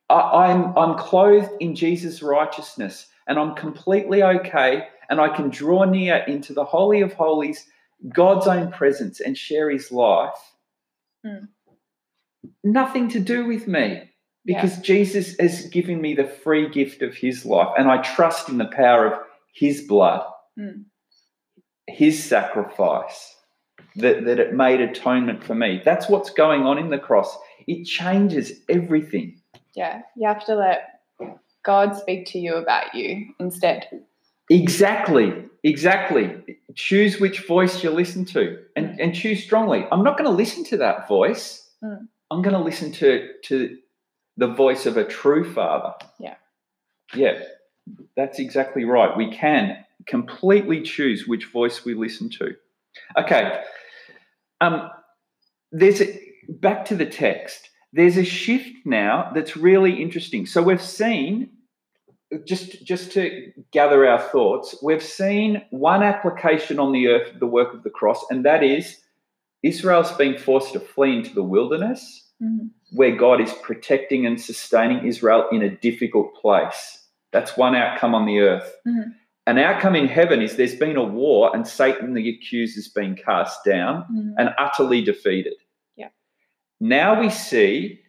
[0.08, 5.84] I, I'm I'm clothed in Jesus' righteousness and I'm completely okay and I can draw
[5.84, 7.66] near into the holy of holies,
[8.08, 10.32] God's own presence and share his life.
[11.24, 11.48] Mm.
[12.64, 14.10] Nothing to do with me
[14.44, 18.58] because Jesus has given me the free gift of his life and I trust in
[18.58, 19.20] the power of
[19.54, 20.26] his blood,
[20.58, 20.84] Mm.
[21.86, 23.34] his sacrifice,
[23.96, 25.82] that, that it made atonement for me.
[25.84, 27.36] That's what's going on in the cross.
[27.66, 29.40] It changes everything.
[29.74, 30.02] Yeah.
[30.16, 31.00] You have to let
[31.64, 33.88] God speak to you about you instead.
[34.50, 35.32] Exactly,
[35.62, 36.58] exactly.
[36.74, 39.86] Choose which voice you listen to and, and choose strongly.
[39.92, 41.70] I'm not going to listen to that voice.
[41.82, 42.08] Mm.
[42.30, 43.78] I'm going to listen to, to
[44.36, 45.92] the voice of a true father.
[46.18, 46.34] Yeah.
[47.14, 47.42] Yeah,
[48.16, 49.16] that's exactly right.
[49.16, 52.54] We can completely choose which voice we listen to.
[53.18, 53.62] Okay.
[54.62, 54.90] Um,
[55.72, 57.68] there's a, back to the text.
[57.92, 60.46] There's a shift now that's really interesting.
[60.46, 61.50] So we've seen
[62.46, 67.46] just just to gather our thoughts, we've seen one application on the earth of the
[67.46, 68.98] work of the cross, and that is
[69.62, 72.00] Israel's being forced to flee into the wilderness,
[72.42, 72.70] Mhm.
[72.92, 77.06] where God is protecting and sustaining Israel in a difficult place.
[77.32, 78.74] That's one outcome on the earth.
[78.88, 79.14] Mhm.
[79.46, 83.16] An outcome in heaven is there's been a war, and Satan, the accuser, has been
[83.16, 84.34] cast down Mhm.
[84.38, 85.54] and utterly defeated.
[85.96, 86.10] Yeah.
[86.80, 88.00] Now we see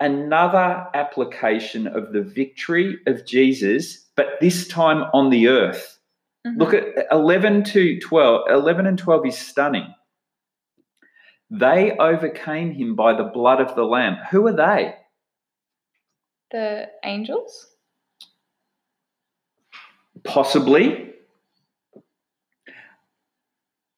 [0.00, 5.98] another application of the victory of Jesus, but this time on the earth.
[6.46, 6.56] Mhm.
[6.56, 8.48] Look at 11 to 12.
[8.48, 9.92] 11 and 12 is stunning.
[11.50, 14.16] They overcame him by the blood of the Lamb.
[14.30, 14.94] Who are they?
[16.50, 17.76] the angels.
[20.28, 21.14] Possibly.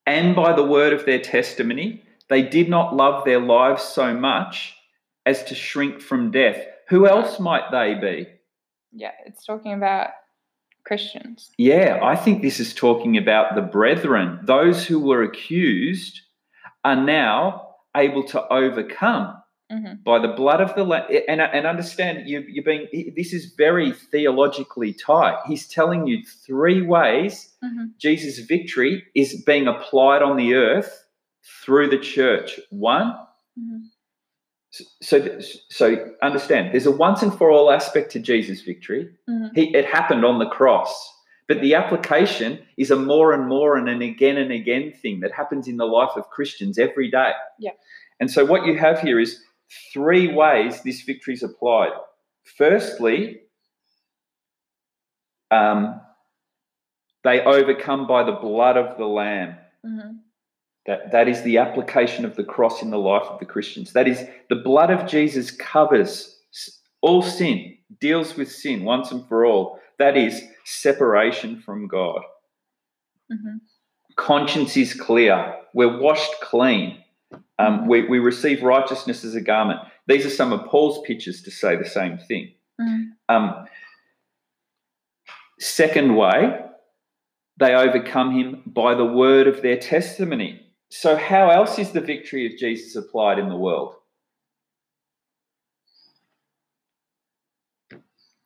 [0.05, 2.03] And by the word of their testimony.
[2.29, 4.73] They did not love their lives so much
[5.25, 6.65] as to shrink from death.
[6.87, 8.27] Who else might they be?
[8.93, 10.11] Yeah, it's talking about
[10.85, 11.51] Christians.
[11.57, 14.39] Yeah, I think this is talking about the brethren.
[14.43, 16.21] Those who were accused
[16.83, 19.40] are now able to overcome
[19.71, 20.03] Mhm.
[20.03, 21.05] by the blood of the lamb.
[21.27, 25.37] And, and understand, you, you're being, this is very theologically tight.
[25.47, 27.91] He's telling you three ways Mhm.
[27.97, 31.05] Jesus' victory is being applied on the earth
[31.63, 32.59] through the church.
[32.69, 33.15] One,
[33.59, 33.83] Mhm.
[35.01, 39.09] so so understand there's a once and for all aspect to Jesus' victory.
[39.29, 39.51] Mhm.
[39.55, 40.91] He, it happened on the cross,
[41.47, 45.31] but the application is a more and more and an again and again thing that
[45.31, 47.33] happens in the life of Christians every day.
[47.59, 47.71] Yeah.
[48.19, 49.43] And so what you have here is
[49.93, 51.91] three ways this victory is applied.
[52.57, 53.41] Firstly,
[55.51, 56.01] um,
[57.23, 59.57] they overcome by the blood of the Lamb.
[59.85, 60.19] Mhm.
[60.87, 63.93] That, that is the application of the cross in the life of the Christians.
[63.93, 66.39] That is, the blood of Jesus covers
[67.01, 69.79] all sin, deals with sin once and for all.
[69.99, 72.21] That is separation from God.
[73.31, 73.61] Mhm.
[74.15, 75.59] Conscience is clear.
[75.73, 77.00] We're washed clean.
[77.61, 79.79] Um, we, we receive righteousness as a garment.
[80.07, 82.51] These are some of Paul's pictures to say the same thing.
[82.79, 83.11] Mhm.
[83.29, 83.65] Um,
[85.59, 86.59] second way,
[87.57, 90.65] they overcome him by the word of their testimony.
[90.89, 93.95] So, how else is the victory of Jesus applied in the world?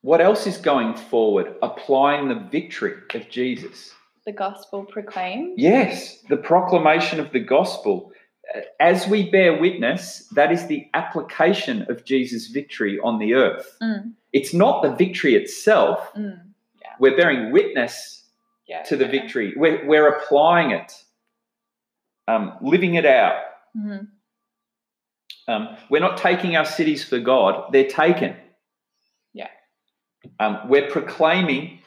[0.01, 3.91] What else is going forward, applying the victory of Jesus?
[4.25, 5.57] The gospel proclaimed.
[5.57, 8.11] Yes, the proclamation of the gospel.
[8.79, 13.75] As we bear witness, that is the application of Jesus' victory on the earth.
[13.81, 14.13] Mm.
[14.33, 16.11] It's not the victory itself.
[16.15, 16.41] Mm.
[16.99, 18.23] We're bearing witness
[18.67, 18.83] Yeah.
[18.83, 19.11] to the yeah.
[19.11, 19.53] victory.
[19.55, 20.93] We're, we're applying it,
[22.27, 23.43] um, living it out.
[23.77, 24.07] Mhm.
[25.47, 28.35] Um, we're not taking our cities for God, they're taken.
[29.33, 29.49] Yeah.
[30.39, 31.79] Um, we're proclaiming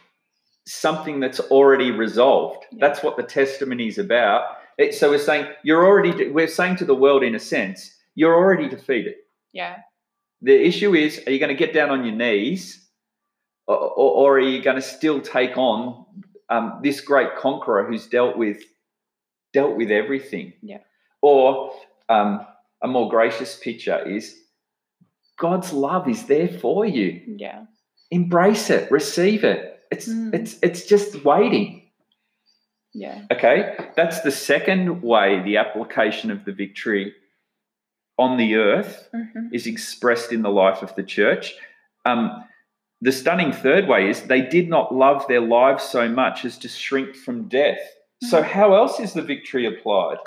[0.66, 2.66] something that's already resolved.
[2.70, 2.78] Yeah.
[2.86, 4.57] That's what the testimony is about.
[4.78, 8.34] It- so we're saying, you're already, we're saying to the world, in a sense, you're
[8.34, 9.14] already defeated.
[9.52, 9.78] Yeah.
[10.42, 12.86] The issue is, are you going to get down on your knees
[13.66, 16.06] or, or, are you going to still take on
[16.48, 18.62] um, this great conqueror who's dealt with
[19.52, 20.52] dealt with everything?
[20.62, 20.78] Yeah.
[21.20, 21.72] Or
[22.08, 22.46] um,
[22.82, 24.34] a more gracious picture is
[25.38, 27.20] God's love is there for you.
[27.36, 27.64] Yeah.
[28.10, 29.80] Embrace it, receive it.
[29.90, 30.34] It's Mm.
[30.34, 31.87] it's it's just waiting.
[32.98, 33.22] Yeah.
[33.30, 37.14] Okay, that's the second way the application of the victory
[38.18, 39.50] on the earth Mhm.
[39.52, 41.54] is expressed in the life of the church.
[42.04, 42.44] Um,
[43.00, 46.68] the stunning third way is they did not love their lives so much as to
[46.68, 47.78] shrink from death.
[48.24, 48.46] So, Mhm.
[48.46, 50.18] how else is the victory applied?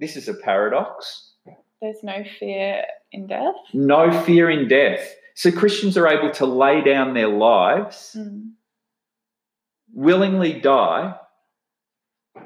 [0.00, 1.34] This is a paradox.
[1.82, 3.54] There's no fear in death.
[3.74, 5.14] No fear in death.
[5.34, 8.52] So, Christians are able to lay down their lives, Mm.
[9.92, 11.14] willingly die,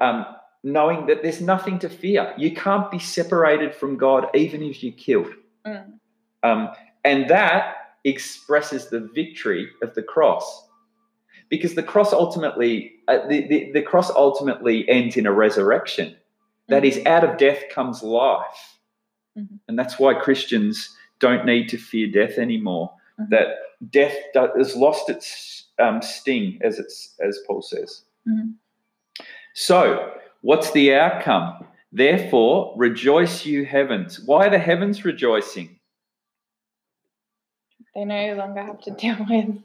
[0.01, 0.25] um,
[0.63, 2.33] knowing that there's nothing to fear.
[2.37, 5.33] You can't be separated from God even if you're killed.
[5.65, 5.93] Mm.
[6.43, 6.69] Um,
[7.03, 10.67] and that expresses the victory of the cross.
[11.49, 16.15] Because the cross ultimately, uh, the, the, the cross ultimately ends in a resurrection.
[16.69, 18.79] That is, out of death comes life.
[19.37, 19.59] Mhm.
[19.67, 22.93] And that's why Christians don't need to fear death anymore.
[23.19, 23.29] Mhm.
[23.29, 23.47] That
[23.89, 28.05] death has lost its um, sting, as, it's, as Paul says.
[29.53, 31.65] So, what's the outcome?
[31.91, 34.19] Therefore, rejoice, you heavens.
[34.25, 35.79] Why are the heavens rejoicing?
[37.95, 39.57] They no longer have to deal with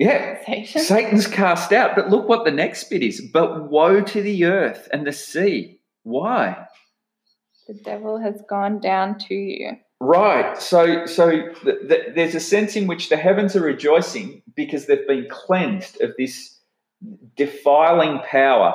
[0.00, 0.82] Yeah, Satan.
[0.82, 1.94] Satan's cast out.
[1.94, 3.20] But look what the next bit is.
[3.20, 5.78] But woe to the earth and the sea.
[6.02, 6.66] Why?
[7.68, 9.72] The devil has gone down to you.
[10.00, 10.60] Right.
[10.60, 15.06] So, so th- th- there's a sense in which the heavens are rejoicing because they've
[15.06, 16.58] been cleansed of this
[17.36, 18.74] defiling power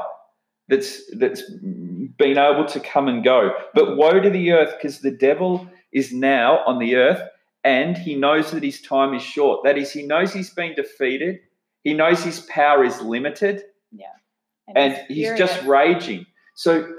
[0.67, 3.51] that's that's been able to come and go.
[3.73, 7.21] But woe to the earth because the devil is now on the earth
[7.63, 9.63] and he knows that his time is short.
[9.63, 11.39] That is, he knows he's been defeated.
[11.83, 13.63] He knows his power is limited.
[13.91, 14.07] Yeah,
[14.75, 16.25] and he's just raging.
[16.55, 16.95] So,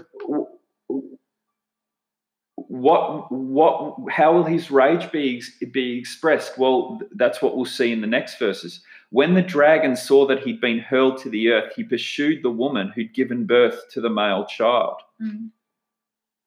[2.57, 6.59] what, what, how will his rage be be expressed?
[6.59, 8.83] Well, that's what we'll see in the next verses.
[9.13, 12.93] When the dragon saw that he'd been hurled to the earth, he pursued the woman
[12.95, 14.97] who'd given birth to the male child.
[15.23, 15.51] Mm.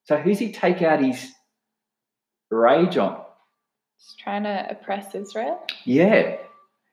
[0.05, 1.31] So, who's he take out his
[2.49, 3.21] rage on?
[3.97, 5.63] He's trying to oppress Israel.
[5.83, 6.37] Yeah.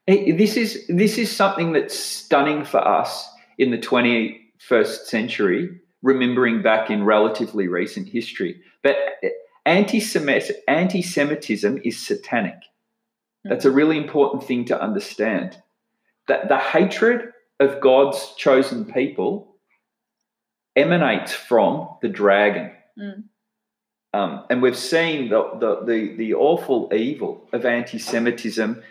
[0.06, 6.90] This is this is something that's stunning for us in the 21st century, remembering back
[6.90, 8.60] in relatively recent history.
[8.82, 8.96] But
[9.64, 12.56] anti-Semitic, anti-Semitism is satanic.
[13.44, 15.61] That's a really important thing to understand.
[16.28, 19.56] That the hatred of God's chosen people
[20.76, 22.72] emanates from the dragon.
[22.98, 23.24] Mm.
[24.14, 28.82] Um, and we've seen the, the, the, the awful evil of anti Semitism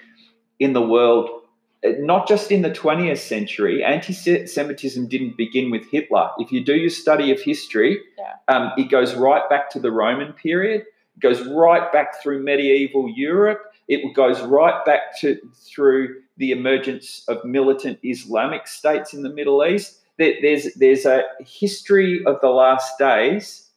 [0.59, 1.29] in the world,
[1.83, 3.83] not just in the 20th century.
[3.83, 6.31] Anti Semitism didn't begin with Hitler.
[6.39, 8.55] If you do your study of history, Yeah.
[8.55, 13.07] um, it goes right back to the Roman period, it goes right back through medieval
[13.15, 19.29] Europe, it goes right back to through the emergence of militant Islamic states in the
[19.29, 19.99] Middle East.
[20.17, 23.69] There's, there's a history of the last days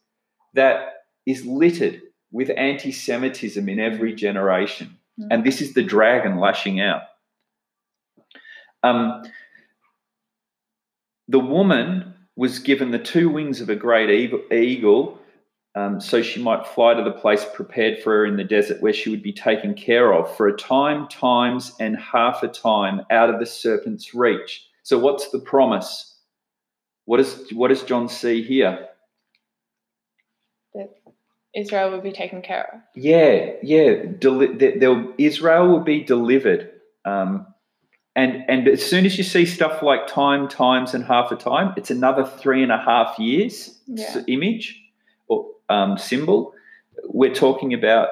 [0.55, 2.01] that is littered
[2.31, 4.97] with anti Semitism in every generation.
[5.19, 5.27] Mm.
[5.29, 7.03] And this is the dragon lashing out.
[8.81, 9.23] Um,
[11.27, 15.19] the woman was given the two wings of a great eagle, eagle
[15.75, 18.93] um, so she might fly to the place prepared for her in the desert where
[18.93, 23.29] she would be taken care of for a time, times, and half a time out
[23.29, 24.65] of the serpent's reach.
[24.83, 26.15] So, what's the promise?
[27.03, 28.87] What, is, what does John see here?
[30.73, 30.89] That
[31.53, 32.79] Israel will be taken care of.
[32.95, 34.03] Yeah, yeah.
[34.17, 36.71] Deli- they'll- Israel will be delivered.
[37.03, 37.47] Um,
[38.15, 41.73] and and as soon as you see stuff like time, times, and half a time,
[41.75, 44.21] it's another three and a half years Yeah.
[44.27, 44.81] image
[45.69, 46.53] um, symbol.
[47.05, 48.09] We're talking about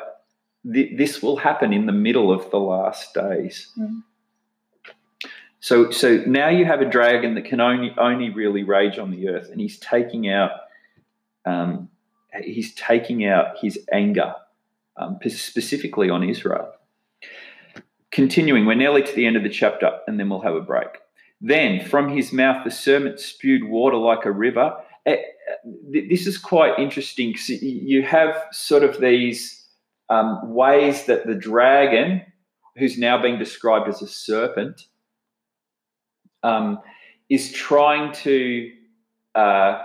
[0.71, 3.71] th- this will happen in the middle of the last days.
[3.77, 4.03] Mm.
[5.59, 9.29] So so now you have a dragon that can only only really rage on the
[9.29, 10.51] earth, and he's taking out
[11.45, 11.89] um,
[12.41, 14.35] he's taking out his anger
[14.97, 16.69] um, specifically on Israel.
[18.11, 20.89] Continuing, we're nearly to the end of the chapter, and then we'll have a break.
[21.39, 24.75] Then from his mouth the serpent spewed water like a river.
[25.05, 25.17] Eh,
[25.91, 29.65] th- This is quite interesting because you have sort of these
[30.09, 32.21] um, ways that the dragon,
[32.77, 34.85] who's now being described as a serpent,
[36.43, 36.79] um,
[37.29, 38.71] is trying to
[39.35, 39.83] uh,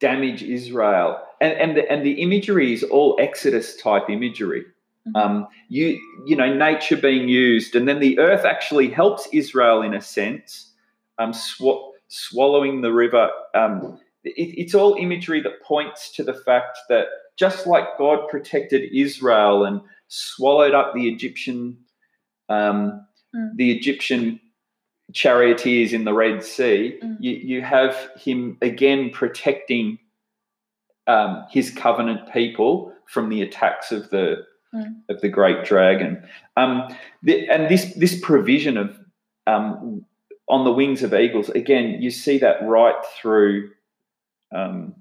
[0.00, 1.22] damage Israel.
[1.40, 4.64] And, and, the, and the imagery is all Exodus type imagery.
[5.08, 5.16] Mhm.
[5.20, 7.74] Um, you, you know, nature being used.
[7.74, 10.72] And then the earth actually helps Israel in a sense,
[11.18, 13.30] um, sw- swallowing the river.
[14.24, 17.06] It, it's all imagery that points to the fact that
[17.38, 21.78] just like God protected Israel and swallowed up the Egyptian,
[22.48, 23.54] um, Mm.
[23.54, 24.40] the Egyptian
[25.14, 27.16] charioteers in the Red Sea, Mm.
[27.20, 29.98] you, you have him again protecting
[31.06, 34.44] um, his covenant people from the attacks of the
[34.74, 35.02] Mm.
[35.08, 36.22] of the great dragon.
[36.56, 36.94] Um,
[37.24, 38.96] the, and this this provision of
[39.48, 40.04] um,
[40.48, 43.70] on the wings of eagles again, you see that right through
[44.52, 44.94] um,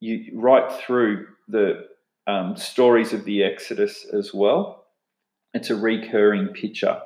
[0.00, 1.86] you right through the
[2.26, 4.86] um, stories of the Exodus as well.
[5.54, 7.00] It's a recurring picture.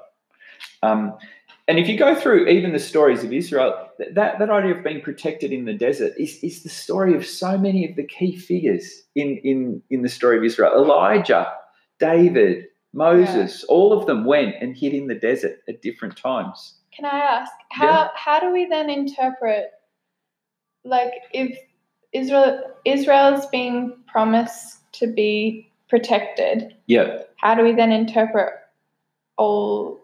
[0.83, 1.17] Um,
[1.69, 5.01] and if you go through even the stories of Israel, that, that idea of being
[5.01, 9.03] protected in the desert is, is the story of so many of the key figures
[9.17, 10.73] in, in, in the story of Israel.
[10.77, 11.53] Elijah,
[11.99, 16.75] David, Moses, all of them went and hid in the desert at different times.
[16.95, 18.09] Can I ask how Yeah.
[18.15, 19.71] how do we then interpret
[20.85, 21.59] like if
[22.17, 27.23] Israel Israel is being promised to be protected, Yeah.
[27.37, 28.53] how do we then interpret
[29.37, 30.01] all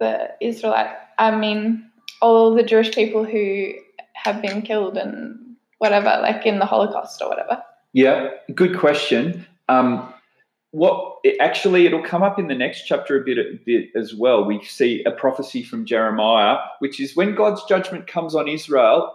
[0.00, 3.72] the Israelite I mean all the Jewish people who
[4.14, 5.38] have been killed and
[5.78, 7.62] whatever, like in the Holocaust or whatever?
[7.92, 9.46] Yeah, good question.
[9.68, 10.12] Um,
[10.70, 14.14] what it, actually it'll come up in the next chapter a bit, a bit as
[14.14, 14.44] well.
[14.44, 19.12] We see a prophecy from Jeremiah, which is when God's judgment comes on Israel,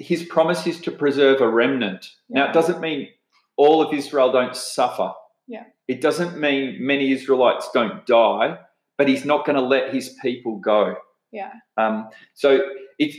[0.00, 2.08] His promise is to preserve a remnant.
[2.30, 3.08] Now, it doesn't mean
[3.56, 5.12] all of Israel don't suffer.
[5.46, 5.64] Yeah.
[5.88, 8.58] It doesn't mean many Israelites don't die,
[8.96, 10.96] but He's not going to let His people go.
[11.32, 11.52] Yeah.
[11.76, 12.60] Um, so
[12.98, 13.16] it's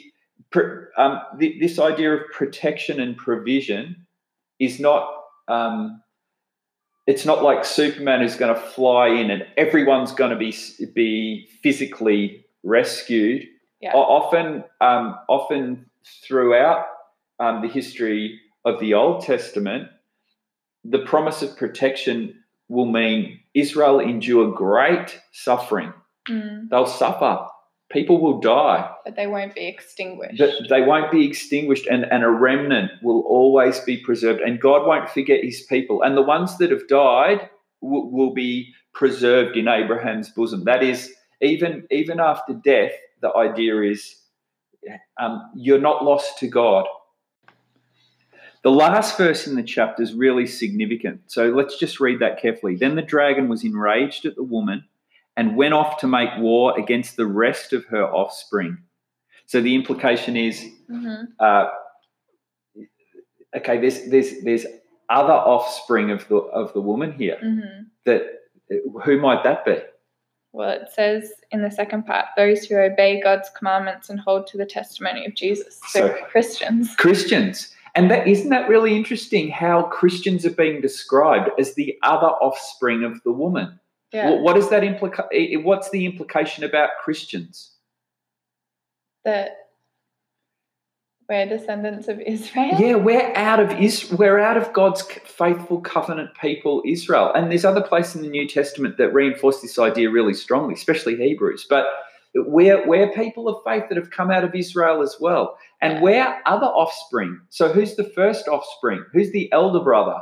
[0.97, 4.07] um, th- this idea of protection and provision
[4.59, 5.07] is not.
[5.47, 6.01] Um,
[7.07, 10.55] it's not like Superman is going to fly in and everyone's going to be
[10.93, 13.47] be physically rescued.
[13.81, 13.93] Yeah.
[13.93, 15.90] Often, um, often
[16.27, 16.85] throughout
[17.39, 19.87] um, the history of the Old Testament,
[20.83, 22.35] the promise of protection
[22.69, 25.93] will mean Israel endure great suffering.
[26.29, 27.45] Mm, They'll suffer.
[27.91, 28.89] People will die.
[29.03, 30.37] but they won't be extinguished.
[30.39, 34.39] That they won't be extinguished, and, and a remnant will always be preserved.
[34.39, 36.01] And God won't forget his people.
[36.01, 37.49] And the ones that have died
[37.81, 40.63] will, will be preserved in Abraham's bosom.
[40.63, 44.15] That is, even, even after death, the idea is
[45.19, 46.85] um, you're not lost to God.
[48.63, 51.21] The last verse in the chapter is really significant.
[51.27, 52.75] So let's just read that carefully.
[52.75, 54.85] Then the dragon was enraged at the woman
[55.35, 58.77] and went off to make war against the rest of her offspring.
[59.47, 61.27] So the implication is, Mhm.
[61.39, 61.69] uh,
[63.55, 64.65] okay, there's there's there's
[65.09, 67.37] other offspring of the of the woman here.
[67.41, 68.23] hmm That
[69.03, 69.77] who might that be?
[70.53, 74.57] Well, it says in the second part, those who obey God's commandments and hold to
[74.57, 75.79] the testimony of Jesus.
[75.87, 76.95] So, So- Christians.
[76.95, 77.73] Christians.
[77.95, 83.03] And that isn't that really interesting how Christians are being described as the other offspring
[83.03, 83.77] of the woman.
[84.13, 84.29] Yeah.
[84.29, 87.75] What, what is that implica- What's the implication about Christians?
[89.23, 89.69] that
[91.31, 92.75] we're descendants of Israel.
[92.77, 97.31] Yeah, we're out of Is- we're out of God's faithful covenant people, Israel.
[97.33, 101.15] And there's other places in the New Testament that reinforce this idea really strongly, especially
[101.15, 101.65] Hebrews.
[101.69, 101.85] But
[102.35, 106.01] we're we're people of faith that have come out of Israel as well, and Yeah.
[106.01, 107.39] we're other offspring.
[107.49, 109.05] So who's the first offspring?
[109.13, 110.19] Who's the elder brother?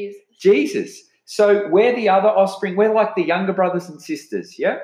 [0.00, 0.20] Jesus.
[0.40, 1.02] Jesus.
[1.24, 2.76] So we're the other offspring.
[2.76, 4.58] We're like the younger brothers and sisters.
[4.58, 4.78] Yeah.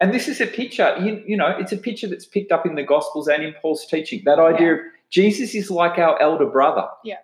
[0.00, 2.76] And this is a picture, you, you know, it's a picture that's picked up in
[2.76, 4.22] the Gospels and in Paul's teaching.
[4.24, 4.78] That idea of
[5.10, 6.86] Jesus is like our elder brother.
[7.04, 7.16] Yeah.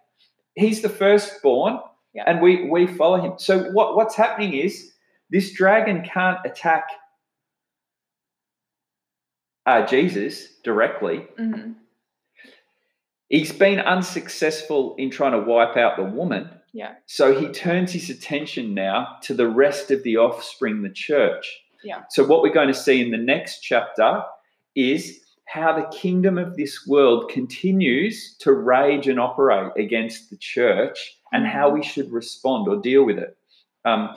[0.57, 1.79] He's the firstborn,
[2.15, 2.25] Yeah.
[2.27, 3.35] and we we follow him.
[3.39, 4.93] So what, what's happening is
[5.31, 6.85] this dragon can't attack
[9.67, 11.27] uh, Jesus directly.
[11.37, 11.73] hmm
[13.31, 16.51] He's been unsuccessful in trying to wipe out the woman.
[16.73, 16.93] Yeah.
[17.07, 21.61] So he turns his attention now to the rest of the offspring, the church.
[21.85, 22.03] Yeah.
[22.11, 24.23] So what we're going to see in the next chapter
[24.75, 31.17] is how the kingdom of this world continues to rage and operate against the church
[31.33, 33.37] and how we should respond or deal with it.
[33.85, 34.17] Um,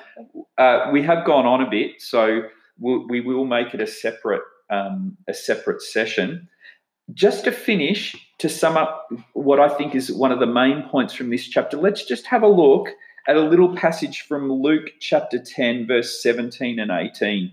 [0.58, 2.44] uh, we have gone on a bit, so
[2.80, 6.50] we'll, we will make it a separate um, a separate session.
[7.14, 11.14] Just to finish, to sum up what I think is one of the main points
[11.14, 12.90] from this chapter, let's just have a look
[13.28, 17.52] at a little passage from Luke chapter 10, verse 17 and 18.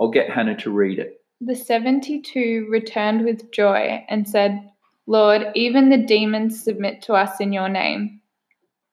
[0.00, 1.20] I'll get Hannah to read it.
[1.40, 4.70] The 72 returned with joy and said,
[5.06, 8.20] Lord, even the demons submit to us in your name.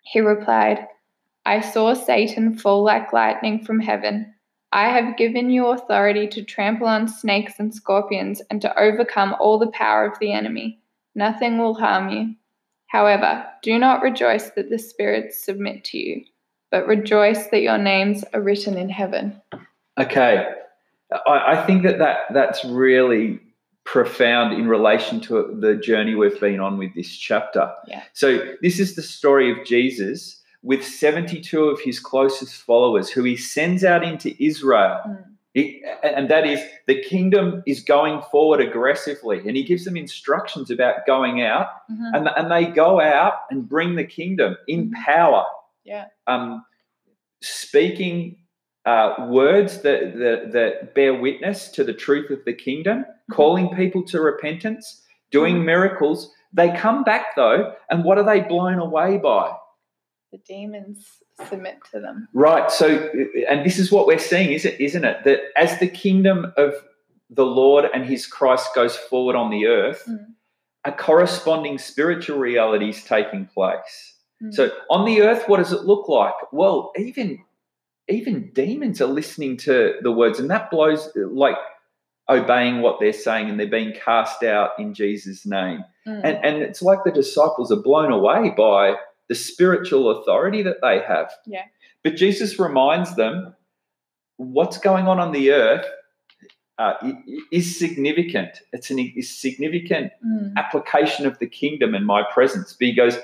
[0.03, 0.87] He replied,
[1.45, 4.33] I saw Satan fall like lightning from heaven.
[4.71, 9.59] I have given you authority to trample on snakes and scorpions and to overcome all
[9.59, 10.79] the power of the enemy.
[11.13, 12.35] Nothing will harm you.
[12.87, 16.23] However, do not rejoice that the spirits submit to you,
[16.71, 19.41] but rejoice that your names are written in heaven.
[19.97, 20.45] Okay,
[21.27, 23.39] I, I think that, that that's really
[23.85, 27.71] profound in relation to the journey we've been on with this chapter.
[27.87, 28.03] Yeah.
[28.13, 33.37] So this is the story of Jesus with 72 of his closest followers who he
[33.37, 34.99] sends out into Israel.
[35.07, 35.23] Mm.
[35.55, 40.69] He- and that is the kingdom is going forward aggressively and he gives them instructions
[40.69, 42.11] about going out Mhm.
[42.13, 45.45] and, and they go out and bring the kingdom in power
[45.85, 46.05] Yeah.
[46.27, 46.63] um,
[47.41, 48.37] speaking
[48.85, 54.03] uh, words that, that, that bear witness to the truth of the kingdom, calling people
[54.03, 55.01] to repentance,
[55.31, 55.65] doing Mhm.
[55.65, 56.31] miracles.
[56.53, 59.53] They come back though, and what are they blown away by?
[60.31, 62.27] The demons submit to them.
[62.33, 62.71] Right.
[62.71, 63.09] So,
[63.49, 64.79] and this is what we're seeing, is it?
[64.79, 65.23] Isn't it?
[65.25, 66.73] That as the kingdom of
[67.29, 70.33] the Lord and His Christ goes forward on the earth, Mm.
[70.85, 74.15] a corresponding spiritual reality is taking place.
[74.43, 74.53] Mm.
[74.53, 76.35] So on the earth, what does it look like?
[76.51, 77.43] Well, even
[78.07, 81.57] even demons are listening to the words, and that blows like
[82.29, 85.83] obeying what they're saying, and they're being cast out in Jesus' name.
[86.07, 86.21] Mm.
[86.23, 88.95] And and it's like the disciples are blown away by
[89.29, 91.33] the spiritual authority that they have.
[91.45, 91.63] Yeah.
[92.03, 93.55] But Jesus reminds them
[94.37, 95.85] what's going on on the earth
[96.77, 96.93] uh,
[97.51, 98.61] is significant.
[98.73, 100.53] It's an is significant Mm.
[100.57, 102.73] application of the kingdom and my presence.
[102.73, 103.17] But he goes,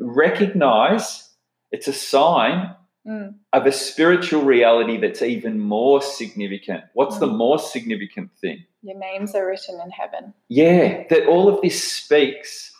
[0.00, 1.30] recognize
[1.70, 2.74] it's a sign
[3.06, 3.34] Mm.
[3.52, 6.82] of a spiritual reality that's even more significant.
[6.94, 7.36] What's the Mm.
[7.36, 8.64] more significant thing?
[8.82, 10.34] Your names are written in heaven.
[10.48, 12.72] Yeah, that all of this speaks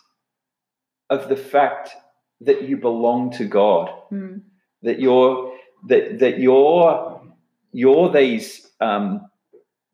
[1.11, 1.95] of the fact
[2.41, 4.43] that you belong to God, Mm.
[4.83, 5.53] that you're
[5.89, 7.21] that that you're
[7.73, 9.29] you're these um,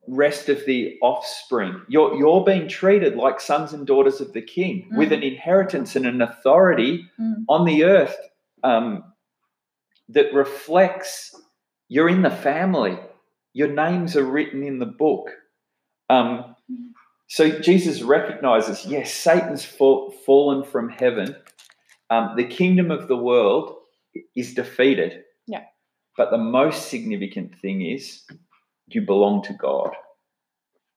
[0.09, 1.82] rest of the offspring.
[1.89, 5.16] You're you're being treated like sons and daughters of the King with Mm.
[5.16, 7.44] an inheritance and an authority Mm.
[7.48, 8.16] on the earth
[8.64, 9.05] um,
[10.09, 11.35] that reflects
[11.89, 12.98] you're in the family.
[13.55, 15.31] Your names are written in the book.
[16.09, 16.56] Um,
[17.28, 21.35] so Jesus recognizes, yes, Satan's fall, fallen from heaven.
[22.12, 23.74] Um, the kingdom of the world
[24.36, 25.22] is defeated.
[25.47, 25.64] Yeah.
[26.18, 28.24] But the most significant thing is
[28.89, 29.93] you belong to God.